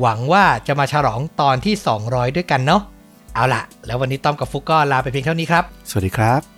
[0.00, 1.74] หวังว่าจะมาฉลองตอนที่
[2.06, 2.82] 200 ด้วยกันเนาะ
[3.36, 6.55] เอาละแล้ววันนี้ต้อมกับฟุกก็ลาไปเพียงเท่านี้ครับ สวัสดีครับ